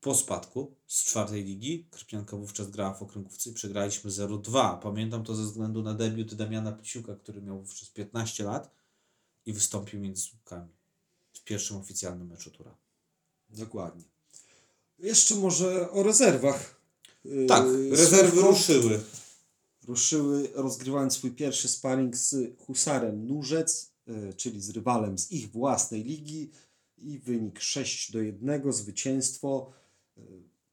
po 0.00 0.14
spadku 0.14 0.76
z 0.86 1.04
czwartej 1.04 1.44
ligi. 1.44 1.88
Krypnianka 1.90 2.36
wówczas 2.36 2.70
grała 2.70 2.94
w 2.94 3.02
okręgówce 3.02 3.50
i 3.50 3.52
przegraliśmy 3.52 4.10
0-2. 4.10 4.78
Pamiętam 4.78 5.24
to 5.24 5.34
ze 5.34 5.42
względu 5.42 5.82
na 5.82 5.94
debiut 5.94 6.34
Damiana 6.34 6.72
Piciuka, 6.72 7.14
który 7.16 7.42
miał 7.42 7.60
wówczas 7.60 7.88
15 7.88 8.44
lat 8.44 8.70
i 9.46 9.52
wystąpił 9.52 10.00
między 10.00 10.22
słupkami 10.22 10.68
w 11.32 11.44
pierwszym 11.44 11.76
oficjalnym 11.76 12.28
meczu 12.28 12.50
tura. 12.50 12.76
Dokładnie. 13.48 14.04
Jeszcze 14.98 15.34
może 15.34 15.90
o 15.90 16.02
rezerwach. 16.02 16.80
Yy, 17.24 17.46
Tak, 17.46 17.64
rezerwy 17.90 18.30
Słówko 18.30 18.50
ruszyły. 18.50 19.00
Ruszyły 19.86 20.50
rozgrywając 20.54 21.14
swój 21.14 21.30
pierwszy 21.30 21.68
sparring 21.68 22.16
z 22.16 22.58
Husarem 22.58 23.26
Nurzec, 23.26 23.92
yy, 24.06 24.34
czyli 24.36 24.60
z 24.60 24.70
rywalem 24.70 25.18
z 25.18 25.32
ich 25.32 25.50
własnej 25.50 26.04
ligi 26.04 26.50
i 26.98 27.18
wynik 27.18 27.60
6 27.60 28.12
do 28.12 28.22
1, 28.22 28.72
zwycięstwo. 28.72 29.72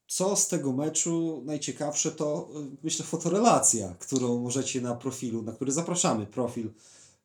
Co 0.08 0.36
z 0.36 0.48
tego 0.48 0.72
meczu 0.72 1.42
najciekawsze 1.46 2.12
to 2.12 2.50
yy, 2.54 2.76
myślę 2.82 3.04
fotorelacja, 3.04 3.94
którą 3.98 4.40
możecie 4.40 4.80
na 4.80 4.94
profilu, 4.94 5.42
na 5.42 5.52
który 5.52 5.72
zapraszamy, 5.72 6.26
profil 6.26 6.70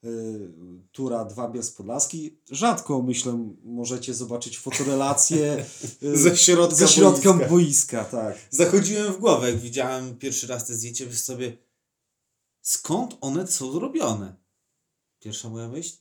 yy, 0.04 0.52
Tura 0.92 1.26
2 1.26 1.48
Bielsk 1.50 1.78
Podlaski. 1.78 2.38
Rzadko 2.52 3.02
myślę 3.02 3.54
możecie 3.64 4.14
zobaczyć 4.14 4.60
fotorelację 4.60 5.66
yy, 6.02 6.18
Ze 6.18 6.38
środka 6.38 6.76
ze 6.76 6.88
środka 6.88 7.34
boiska. 7.34 7.50
boiska, 7.50 8.06
tak. 8.06 8.38
Zachodziłem 8.50 9.14
w 9.14 9.18
głowę, 9.20 9.52
jak 9.52 9.60
widziałem 9.60 10.18
pierwszy 10.18 10.48
raz 10.48 10.66
te 10.66 10.74
zdjęcie, 10.74 11.06
myślę 11.06 11.20
sobie, 11.20 11.58
skąd 12.62 13.18
one 13.22 13.48
są 13.48 13.72
zrobione? 13.72 14.36
Pierwsza 15.20 15.50
moja 15.50 15.68
myśl, 15.68 15.98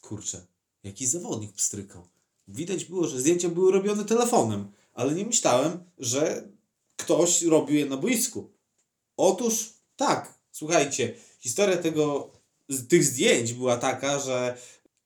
kurczę, 0.00 0.46
jakiś 0.82 1.08
zawodnik 1.08 1.52
pstrykał. 1.52 2.08
Widać 2.52 2.84
było, 2.84 3.08
że 3.08 3.20
zdjęcia 3.20 3.48
były 3.48 3.72
robione 3.72 4.04
telefonem, 4.04 4.72
ale 4.94 5.14
nie 5.14 5.24
myślałem, 5.24 5.84
że 5.98 6.48
ktoś 6.96 7.42
robił 7.42 7.76
je 7.76 7.86
na 7.86 7.96
boisku. 7.96 8.50
Otóż 9.16 9.72
tak, 9.96 10.38
słuchajcie, 10.52 11.14
historia 11.38 11.76
tego, 11.76 12.30
tych 12.88 13.04
zdjęć 13.04 13.52
była 13.52 13.76
taka, 13.76 14.18
że 14.18 14.56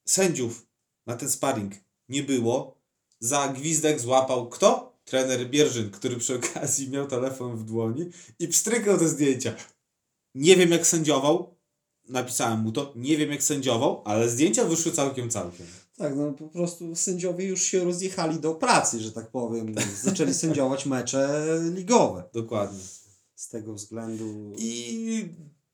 sędziów 0.05 0.67
na 1.07 1.17
ten 1.17 1.31
sparring 1.31 1.75
nie 2.09 2.23
było. 2.23 2.79
Za 3.21 3.49
gwizdek 3.49 4.01
złapał 4.01 4.49
kto? 4.49 4.95
Trener 5.05 5.51
Bierzyn, 5.51 5.91
który 5.91 6.17
przy 6.17 6.35
okazji 6.35 6.91
miał 6.91 7.07
telefon 7.07 7.57
w 7.57 7.65
dłoni 7.65 8.11
i 8.39 8.49
pstrykał 8.49 8.99
te 8.99 9.09
zdjęcia. 9.09 9.55
Nie 10.35 10.57
wiem 10.57 10.71
jak 10.71 10.87
sędziował, 10.87 11.55
napisałem 12.09 12.61
mu 12.61 12.73
to, 12.73 12.93
nie 12.97 13.17
wiem 13.17 13.31
jak 13.31 13.43
sędziował, 13.43 14.03
ale 14.05 14.29
zdjęcia 14.29 14.65
wyszły 14.65 14.93
całkiem 14.93 15.31
całkiem. 15.31 15.67
Tak, 15.97 16.17
no 16.17 16.33
po 16.33 16.49
prostu 16.49 16.97
sędziowie 16.97 17.47
już 17.47 17.63
się 17.63 17.85
rozjechali 17.85 18.41
do 18.41 18.55
pracy, 18.55 19.01
że 19.01 19.13
tak 19.13 19.31
powiem. 19.31 19.75
Zaczęli 20.03 20.35
sędziować 20.45 20.87
mecze 20.87 21.45
ligowe. 21.75 22.25
Dokładnie. 22.33 22.81
Z 23.35 23.49
tego 23.49 23.75
względu. 23.75 24.53
I 24.59 25.29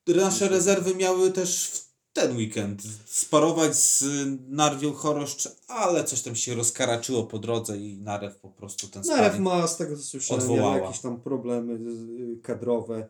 nasze 0.07 0.49
rezerwy 0.49 0.95
miały 0.95 1.31
też 1.31 1.67
w 1.67 1.91
ten 2.13 2.37
weekend 2.37 2.81
sparować 3.05 3.75
z 3.75 4.03
Narwią 4.49 4.93
Choroszcz, 4.93 5.47
ale 5.67 6.03
coś 6.03 6.21
tam 6.21 6.35
się 6.35 6.55
rozkaraczyło 6.55 7.23
po 7.23 7.39
drodze 7.39 7.77
i 7.77 7.97
Narew 7.97 8.35
po 8.35 8.49
prostu 8.49 8.87
ten 8.87 9.03
Narew 9.05 9.39
ma, 9.39 9.67
z 9.67 9.77
tego 9.77 9.97
co 9.97 10.03
słyszałem, 10.03 10.41
odwołała. 10.43 10.77
jakieś 10.77 10.99
tam 10.99 11.21
problemy 11.21 11.73
y, 11.73 12.39
kadrowe 12.43 13.09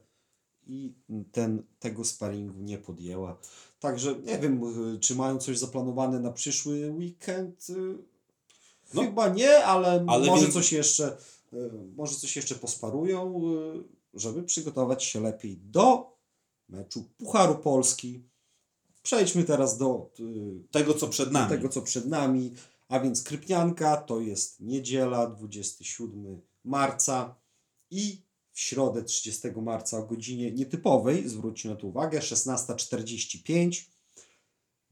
i 0.68 0.94
ten, 1.32 1.64
tego 1.80 2.06
sparingu 2.06 2.62
nie 2.62 2.78
podjęła. 2.78 3.38
Także 3.82 4.16
nie 4.26 4.40
wiem, 4.40 4.64
y, 4.96 5.00
czy 5.00 5.16
mają 5.16 5.38
coś 5.38 5.58
zaplanowane 5.60 6.20
na 6.20 6.32
przyszły 6.32 6.92
weekend. 6.92 7.70
y, 7.70 7.98
No. 8.94 9.02
Chyba 9.02 9.28
nie, 9.30 9.66
ale, 9.66 10.06
Ale 10.08 10.28
może 10.28 10.46
wie- 10.46 10.52
coś 10.52 10.72
jeszcze 10.74 11.18
y, 11.54 11.58
może 11.96 12.16
coś 12.16 12.36
jeszcze 12.36 12.56
posparują, 12.56 13.42
żeby 14.14 14.44
przygotować 14.44 15.04
się 15.04 15.22
lepiej 15.22 15.58
do 15.58 16.12
meczu 16.70 17.04
Pucharu 17.18 17.56
Polski. 17.56 18.24
Przejdźmy 19.04 19.44
teraz 19.44 19.78
do 19.78 20.10
tego 20.72 20.94
co 20.94 21.08
przed 21.08 21.32
nami. 21.32 21.50
tego, 21.50 21.70
co 21.70 21.82
przed 21.82 22.06
nami. 22.06 22.54
A 22.90 23.00
więc 23.00 23.24
Krypnianka 23.24 23.98
to 23.98 24.20
jest 24.20 24.60
niedziela, 24.60 25.28
27 25.28 26.42
marca 26.66 27.36
i 27.92 28.22
w 28.54 28.60
środę 28.60 29.04
30 29.04 29.48
marca 29.62 29.98
o 29.98 30.04
godzinie 30.04 30.52
nietypowej, 30.52 31.30
zwróćcie 31.30 31.70
na 31.70 31.76
to 31.76 31.88
uwagę, 31.88 32.20
16.45 32.20 33.84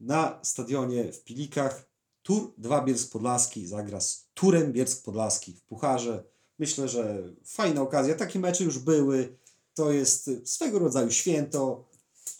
na 0.00 0.40
stadionie 0.42 1.12
w 1.12 1.24
Pilikach 1.24 1.90
Tur 2.22 2.54
2 2.58 2.84
Bielsk 2.84 3.12
Podlaski 3.12 3.66
zagra 3.66 4.00
z 4.00 4.28
Turem 4.34 4.72
Bielsk 4.72 5.04
Podlaski 5.04 5.52
w 5.52 5.62
Pucharze. 5.62 6.24
Myślę, 6.58 6.88
że 6.88 7.22
fajna 7.44 7.82
okazja. 7.82 8.14
Takie 8.14 8.38
mecze 8.38 8.64
już 8.64 8.78
były. 8.78 9.38
To 9.74 9.92
jest 9.92 10.30
swego 10.44 10.78
rodzaju 10.78 11.10
święto. 11.10 11.88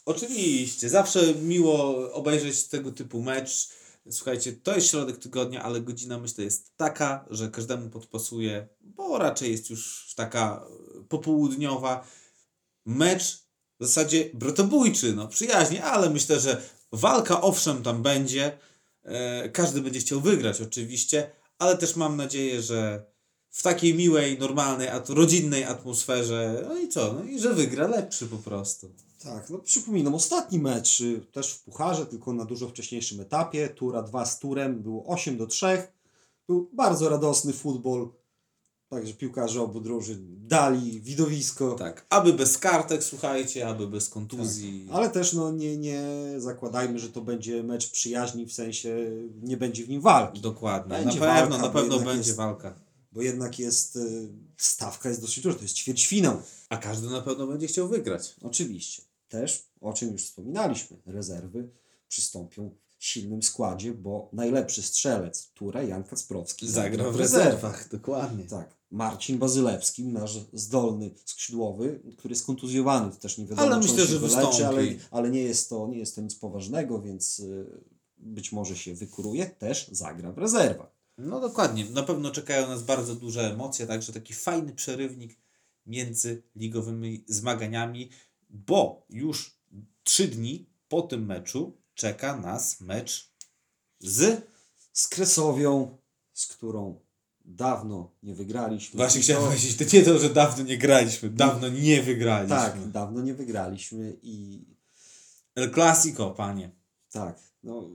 Oczywiście, 0.04 0.88
zawsze 0.88 1.34
miło 1.34 2.12
obejrzeć 2.12 2.68
tego 2.68 2.92
typu 2.92 3.22
mecz. 3.22 3.68
Słuchajcie, 4.10 4.52
to 4.52 4.74
jest 4.74 4.86
środek 4.86 5.18
tygodnia, 5.18 5.62
ale 5.62 5.80
godzina 5.80 6.18
myślę 6.18 6.44
jest 6.44 6.76
taka, 6.76 7.26
że 7.30 7.50
każdemu 7.50 7.90
podpasuje, 7.90 8.68
bo 8.80 9.18
raczej 9.18 9.52
jest 9.52 9.70
już 9.70 10.12
taka 10.16 10.66
popołudniowa. 11.10 12.06
Mecz 12.86 13.44
w 13.80 13.84
zasadzie 13.86 14.30
bratobójczy, 14.34 15.12
no 15.14 15.28
przyjaźnie, 15.28 15.84
ale 15.84 16.10
myślę, 16.10 16.40
że 16.40 16.62
walka 16.92 17.40
owszem 17.40 17.82
tam 17.82 18.02
będzie. 18.02 18.58
E, 19.02 19.48
każdy 19.48 19.80
będzie 19.80 20.00
chciał 20.00 20.20
wygrać 20.20 20.60
oczywiście, 20.60 21.30
ale 21.58 21.76
też 21.76 21.96
mam 21.96 22.16
nadzieję, 22.16 22.62
że 22.62 23.04
w 23.50 23.62
takiej 23.62 23.94
miłej, 23.94 24.38
normalnej, 24.38 24.88
rodzinnej 25.08 25.64
atmosferze, 25.64 26.64
no 26.68 26.78
i 26.78 26.88
co, 26.88 27.12
no 27.12 27.24
i 27.24 27.40
że 27.40 27.54
wygra 27.54 27.86
lepszy 27.86 28.26
po 28.26 28.36
prostu. 28.36 28.90
Tak, 29.22 29.50
no 29.50 29.58
przypominam, 29.58 30.14
ostatni 30.14 30.58
mecz 30.58 31.00
y, 31.00 31.20
też 31.32 31.52
w 31.52 31.62
Pucharze, 31.62 32.06
tylko 32.06 32.32
na 32.32 32.44
dużo 32.44 32.68
wcześniejszym 32.68 33.20
etapie, 33.20 33.68
Tura 33.68 34.02
2 34.02 34.26
z 34.26 34.38
Turem, 34.38 34.82
było 34.82 35.06
8 35.06 35.36
do 35.36 35.46
3. 35.46 35.66
Był 36.46 36.70
bardzo 36.72 37.08
radosny 37.08 37.52
futbol, 37.52 38.12
także 38.90 39.14
piłkarze 39.14 39.62
obu 39.62 39.80
drużyn 39.80 40.26
dali 40.48 41.00
widowisko, 41.00 41.72
Tak, 41.74 42.06
aby 42.10 42.32
bez 42.32 42.58
kartek, 42.58 43.04
słuchajcie, 43.04 43.68
aby 43.68 43.86
bez 43.88 44.08
kontuzji. 44.08 44.88
ale 44.92 45.10
też 45.10 45.32
no, 45.32 45.52
nie, 45.52 45.76
nie 45.76 46.02
zakładajmy, 46.38 46.98
że 46.98 47.08
to 47.08 47.20
będzie 47.20 47.62
mecz 47.62 47.90
przyjaźni, 47.90 48.46
w 48.46 48.52
sensie 48.52 48.96
nie 49.42 49.56
będzie 49.56 49.84
w 49.84 49.88
nim 49.88 50.00
walki, 50.00 50.40
Dokładnie, 50.40 50.96
Będzie 50.96 51.20
na 51.20 51.26
pewno, 51.26 51.58
walka, 51.58 51.66
na 51.66 51.68
pewno 51.72 51.98
będzie 51.98 52.16
jest- 52.28 52.36
walka. 52.36 52.74
bo 53.12 53.22
jednak 53.22 53.58
jest, 53.58 53.96
y, 53.96 54.28
stawka 54.56 55.08
jest 55.08 55.20
dosyć 55.20 55.40
duża, 55.44 55.56
to 55.56 55.62
jest 55.62 55.74
ćwierćfinał. 55.74 56.42
A 56.68 56.76
każdy 56.76 57.10
na 57.10 57.20
pewno 57.20 57.46
będzie 57.46 57.66
chciał 57.66 57.88
wygrać. 57.88 58.34
Oczywiście. 58.42 59.02
Też, 59.28 59.62
o 59.80 59.92
czym 59.92 60.12
już 60.12 60.24
wspominaliśmy, 60.24 60.96
rezerwy 61.06 61.68
przystąpią 62.08 62.70
silnym 62.98 63.42
składzie, 63.42 63.92
bo 63.94 64.30
najlepszy 64.32 64.82
strzelec 64.82 65.50
Tura, 65.54 65.82
Jan 65.82 66.04
Kacprowski, 66.04 66.68
Zagra 66.68 67.10
w 67.10 67.16
rezerwach, 67.16 67.88
dokładnie. 67.88 68.44
Tak. 68.44 68.79
Marcin 68.90 69.38
Bazylewski, 69.38 70.04
nasz 70.04 70.38
zdolny 70.52 71.10
skrzydłowy, 71.24 72.00
który 72.18 72.32
jest 72.32 72.46
kontuzjowany, 72.46 73.12
to 73.12 73.16
też 73.16 73.38
nie 73.38 73.46
wiadomo, 73.46 73.62
Ale 73.62 73.70
czy 73.70 73.76
on 73.76 73.82
myślę, 73.82 74.06
się 74.06 74.12
że 74.12 74.18
wyleczy, 74.18 74.66
ale, 74.66 74.82
ale 75.10 75.30
nie, 75.30 75.42
jest 75.42 75.68
to, 75.68 75.88
nie 75.88 75.98
jest 75.98 76.14
to 76.14 76.20
nic 76.20 76.34
poważnego, 76.34 77.02
więc 77.02 77.38
y, 77.38 77.66
być 78.18 78.52
może 78.52 78.76
się 78.76 78.94
wykuruje, 78.94 79.46
też 79.46 79.88
zagra 79.92 80.32
w 80.32 80.38
rezerwach. 80.38 81.00
No 81.18 81.40
dokładnie, 81.40 81.84
na 81.84 82.02
pewno 82.02 82.30
czekają 82.30 82.68
nas 82.68 82.82
bardzo 82.82 83.14
duże 83.14 83.52
emocje, 83.52 83.86
także 83.86 84.12
taki 84.12 84.34
fajny 84.34 84.72
przerywnik 84.72 85.38
między 85.86 86.42
ligowymi 86.56 87.24
zmaganiami, 87.28 88.10
bo 88.50 89.06
już 89.10 89.60
trzy 90.02 90.28
dni 90.28 90.66
po 90.88 91.02
tym 91.02 91.26
meczu 91.26 91.76
czeka 91.94 92.36
nas 92.36 92.80
mecz 92.80 93.32
z... 93.98 94.50
Z 94.92 95.08
Kresowią, 95.08 95.98
z 96.32 96.46
którą 96.46 97.00
dawno 97.56 98.10
nie 98.22 98.34
wygraliśmy. 98.34 98.96
Właśnie 98.96 99.20
chciałem 99.20 99.42
to- 99.42 99.48
powiedzieć, 99.48 99.76
to 99.76 99.96
nie 99.96 100.02
to, 100.02 100.18
że 100.18 100.30
dawno 100.30 100.64
nie 100.64 100.78
graliśmy, 100.78 101.30
dawno 101.30 101.68
nie 101.68 102.02
wygraliśmy. 102.02 102.56
Tak, 102.56 102.90
dawno 102.90 103.20
nie 103.20 103.34
wygraliśmy 103.34 104.16
i 104.22 104.64
El 105.54 105.74
Clasico, 105.74 106.30
panie. 106.30 106.70
Tak, 107.12 107.38
no 107.62 107.88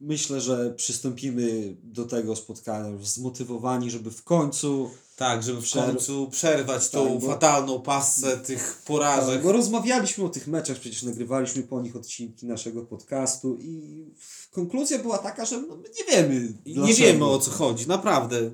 myślę, 0.00 0.40
że 0.40 0.70
przystąpimy 0.70 1.76
do 1.82 2.04
tego 2.04 2.36
spotkania 2.36 2.88
już 2.88 3.06
zmotywowani, 3.06 3.90
żeby 3.90 4.10
w 4.10 4.24
końcu. 4.24 4.90
Tak, 5.16 5.42
żeby 5.42 5.62
w 5.62 5.70
końcu 5.70 6.28
przerwać 6.30 6.88
tą 6.88 7.08
Tak, 7.08 7.20
bo- 7.20 7.26
fatalną 7.26 7.82
pasę 7.82 8.36
tych 8.38 8.82
porażek. 8.86 9.34
Tak, 9.34 9.42
bo 9.42 9.52
rozmawialiśmy 9.52 10.24
o 10.24 10.28
tych 10.28 10.46
meczach, 10.46 10.78
przecież 10.78 11.02
nagrywaliśmy 11.02 11.62
po 11.62 11.80
nich 11.82 11.96
odcinki 11.96 12.46
naszego 12.46 12.82
podcastu 12.82 13.56
i 13.60 14.04
konkluzja 14.50 14.98
była 14.98 15.18
taka, 15.18 15.44
że 15.44 15.60
no, 15.60 15.76
my 15.76 15.88
nie 15.98 16.12
wiemy. 16.12 16.40
Dlaczego. 16.64 16.86
Nie 16.86 16.94
wiemy 16.94 17.24
o 17.24 17.38
co 17.38 17.50
chodzi, 17.50 17.88
naprawdę. 17.88 18.50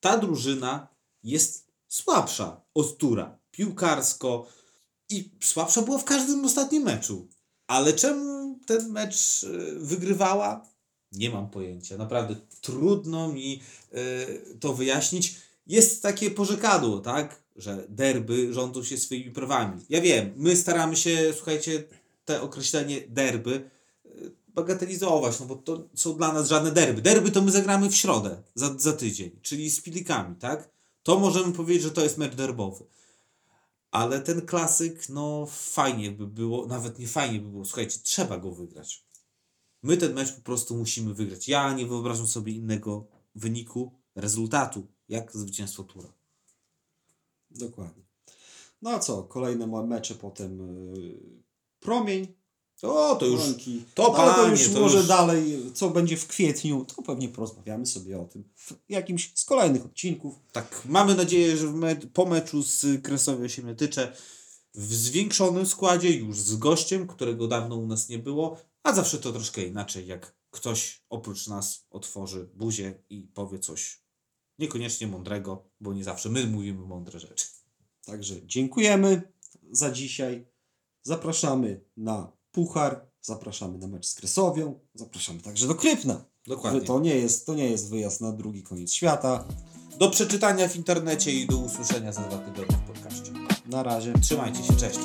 Ta 0.00 0.18
drużyna 0.18 0.88
jest 1.24 1.66
słabsza 1.88 2.60
od 2.74 2.98
Tura. 2.98 3.38
Piłkarsko 3.50 4.46
i 5.10 5.30
słabsza 5.42 5.82
była 5.82 5.98
w 5.98 6.04
każdym 6.04 6.44
ostatnim 6.44 6.82
meczu. 6.82 7.28
Ale 7.68 7.92
czemu 7.92 8.58
ten 8.66 8.92
mecz 8.92 9.42
y, 9.42 9.74
wygrywała? 9.78 10.66
Nie 11.12 11.30
mam 11.30 11.50
pojęcia. 11.50 11.96
Naprawdę 11.96 12.36
trudno 12.60 13.28
mi 13.32 13.62
y, 13.94 14.58
to 14.60 14.74
wyjaśnić. 14.74 15.34
Jest 15.66 16.02
takie 16.02 16.30
pożekadło, 16.30 16.98
tak? 16.98 17.42
Że 17.56 17.84
derby 17.88 18.54
rządzą 18.54 18.84
się 18.84 18.98
swoimi 18.98 19.30
prawami. 19.30 19.82
Ja 19.88 20.00
wiem, 20.00 20.32
my 20.36 20.56
staramy 20.56 20.96
się, 20.96 21.32
słuchajcie, 21.36 21.84
te 22.24 22.42
określenie 22.42 23.00
derby 23.08 23.70
y, 24.06 24.30
bagatelizować, 24.48 25.40
no 25.40 25.46
bo 25.46 25.56
to 25.56 25.88
są 25.94 26.16
dla 26.16 26.32
nas 26.32 26.48
żadne 26.48 26.72
derby. 26.72 27.02
Derby 27.02 27.30
to 27.30 27.42
my 27.42 27.50
zagramy 27.50 27.90
w 27.90 27.96
środę, 27.96 28.42
za, 28.54 28.74
za 28.78 28.92
tydzień, 28.92 29.30
czyli 29.42 29.70
z 29.70 29.80
Pilikami, 29.80 30.36
tak? 30.36 30.68
To 31.02 31.18
możemy 31.18 31.52
powiedzieć, 31.52 31.82
że 31.82 31.90
to 31.90 32.02
jest 32.02 32.18
mecz 32.18 32.34
derbowy. 32.34 32.84
Ale 33.90 34.20
ten 34.20 34.46
klasyk, 34.46 35.08
no 35.08 35.46
fajnie 35.46 36.10
by 36.10 36.26
było, 36.26 36.66
nawet 36.66 36.98
nie 36.98 37.08
fajnie 37.08 37.40
by 37.40 37.48
było, 37.48 37.64
słuchajcie, 37.64 37.98
trzeba 38.02 38.38
go 38.38 38.52
wygrać. 38.52 39.04
My 39.82 39.96
ten 39.96 40.14
mecz 40.14 40.32
po 40.36 40.42
prostu 40.42 40.76
musimy 40.76 41.14
wygrać. 41.14 41.48
Ja 41.48 41.72
nie 41.72 41.86
wyobrażam 41.86 42.26
sobie 42.26 42.52
innego 42.52 43.06
wyniku, 43.34 44.00
rezultatu, 44.14 44.86
jak 45.08 45.32
zwycięstwo 45.32 45.84
Tura. 45.84 46.12
Dokładnie. 47.50 48.04
No 48.82 48.90
a 48.90 48.98
co? 48.98 49.22
Kolejne 49.22 49.66
mecze 49.66 50.14
potem 50.14 50.58
yy, 50.94 51.42
Promień. 51.80 52.37
O, 52.82 53.16
to 53.16 53.26
już, 53.26 53.40
Łąki. 53.40 53.82
to 53.94 54.02
No, 54.02 54.08
to 54.08 54.14
panie, 54.14 54.50
już 54.50 54.68
to 54.72 54.80
może 54.80 54.98
już- 54.98 55.06
dalej, 55.06 55.72
co 55.74 55.90
będzie 55.90 56.16
w 56.16 56.26
kwietniu, 56.26 56.84
to 56.84 57.02
pewnie 57.02 57.28
porozmawiamy 57.28 57.86
sobie 57.86 58.20
o 58.20 58.24
tym 58.24 58.44
w 58.56 58.72
jakimś 58.88 59.32
z 59.34 59.44
kolejnych 59.44 59.84
odcinków. 59.84 60.34
Tak, 60.52 60.82
mamy 60.84 61.14
nadzieję, 61.14 61.56
że 61.56 61.66
w 61.68 61.74
me 61.74 61.96
po 61.96 62.26
meczu 62.26 62.62
z 62.62 63.02
Kresowia 63.02 63.48
się 63.48 63.76
tycze 63.76 64.12
w 64.74 64.94
zwiększonym 64.94 65.66
składzie, 65.66 66.10
już 66.10 66.40
z 66.40 66.56
gościem, 66.56 67.06
którego 67.06 67.48
dawno 67.48 67.76
u 67.76 67.86
nas 67.86 68.08
nie 68.08 68.18
było, 68.18 68.56
a 68.82 68.92
zawsze 68.94 69.18
to 69.18 69.32
troszkę 69.32 69.62
inaczej, 69.62 70.06
jak 70.06 70.34
ktoś 70.50 71.02
oprócz 71.10 71.46
nas 71.46 71.86
otworzy 71.90 72.48
buzię 72.54 73.02
i 73.10 73.22
powie 73.22 73.58
coś 73.58 74.00
niekoniecznie 74.58 75.06
mądrego, 75.06 75.64
bo 75.80 75.92
nie 75.92 76.04
zawsze 76.04 76.28
my 76.28 76.46
mówimy 76.46 76.86
mądre 76.86 77.20
rzeczy. 77.20 77.46
Także 78.04 78.46
dziękujemy 78.46 79.32
za 79.70 79.90
dzisiaj. 79.90 80.46
Zapraszamy 81.02 81.80
na 81.96 82.37
Puchar, 82.58 83.06
zapraszamy 83.22 83.78
na 83.78 83.86
mecz 83.86 84.06
z 84.06 84.14
Kresowią, 84.14 84.80
zapraszamy 84.94 85.40
także 85.40 85.66
do 85.66 85.74
Krypna. 85.74 86.24
Dokładnie. 86.46 86.80
To 86.80 87.00
nie 87.00 87.16
jest, 87.16 87.46
to 87.46 87.54
nie 87.54 87.70
jest 87.70 87.90
wyjazd 87.90 88.20
na 88.20 88.32
drugi 88.32 88.62
koniec 88.62 88.92
świata. 88.92 89.44
Do 89.98 90.10
przeczytania 90.10 90.68
w 90.68 90.76
internecie 90.76 91.32
i 91.32 91.46
do 91.46 91.56
usłyszenia 91.56 92.12
za 92.12 92.20
dwa 92.20 92.38
tygodnie 92.38 92.76
w 92.76 92.92
podcaście. 92.92 93.32
Na 93.66 93.82
razie. 93.82 94.12
Trzymajcie 94.20 94.62
się, 94.62 94.76
cześć. 94.76 94.98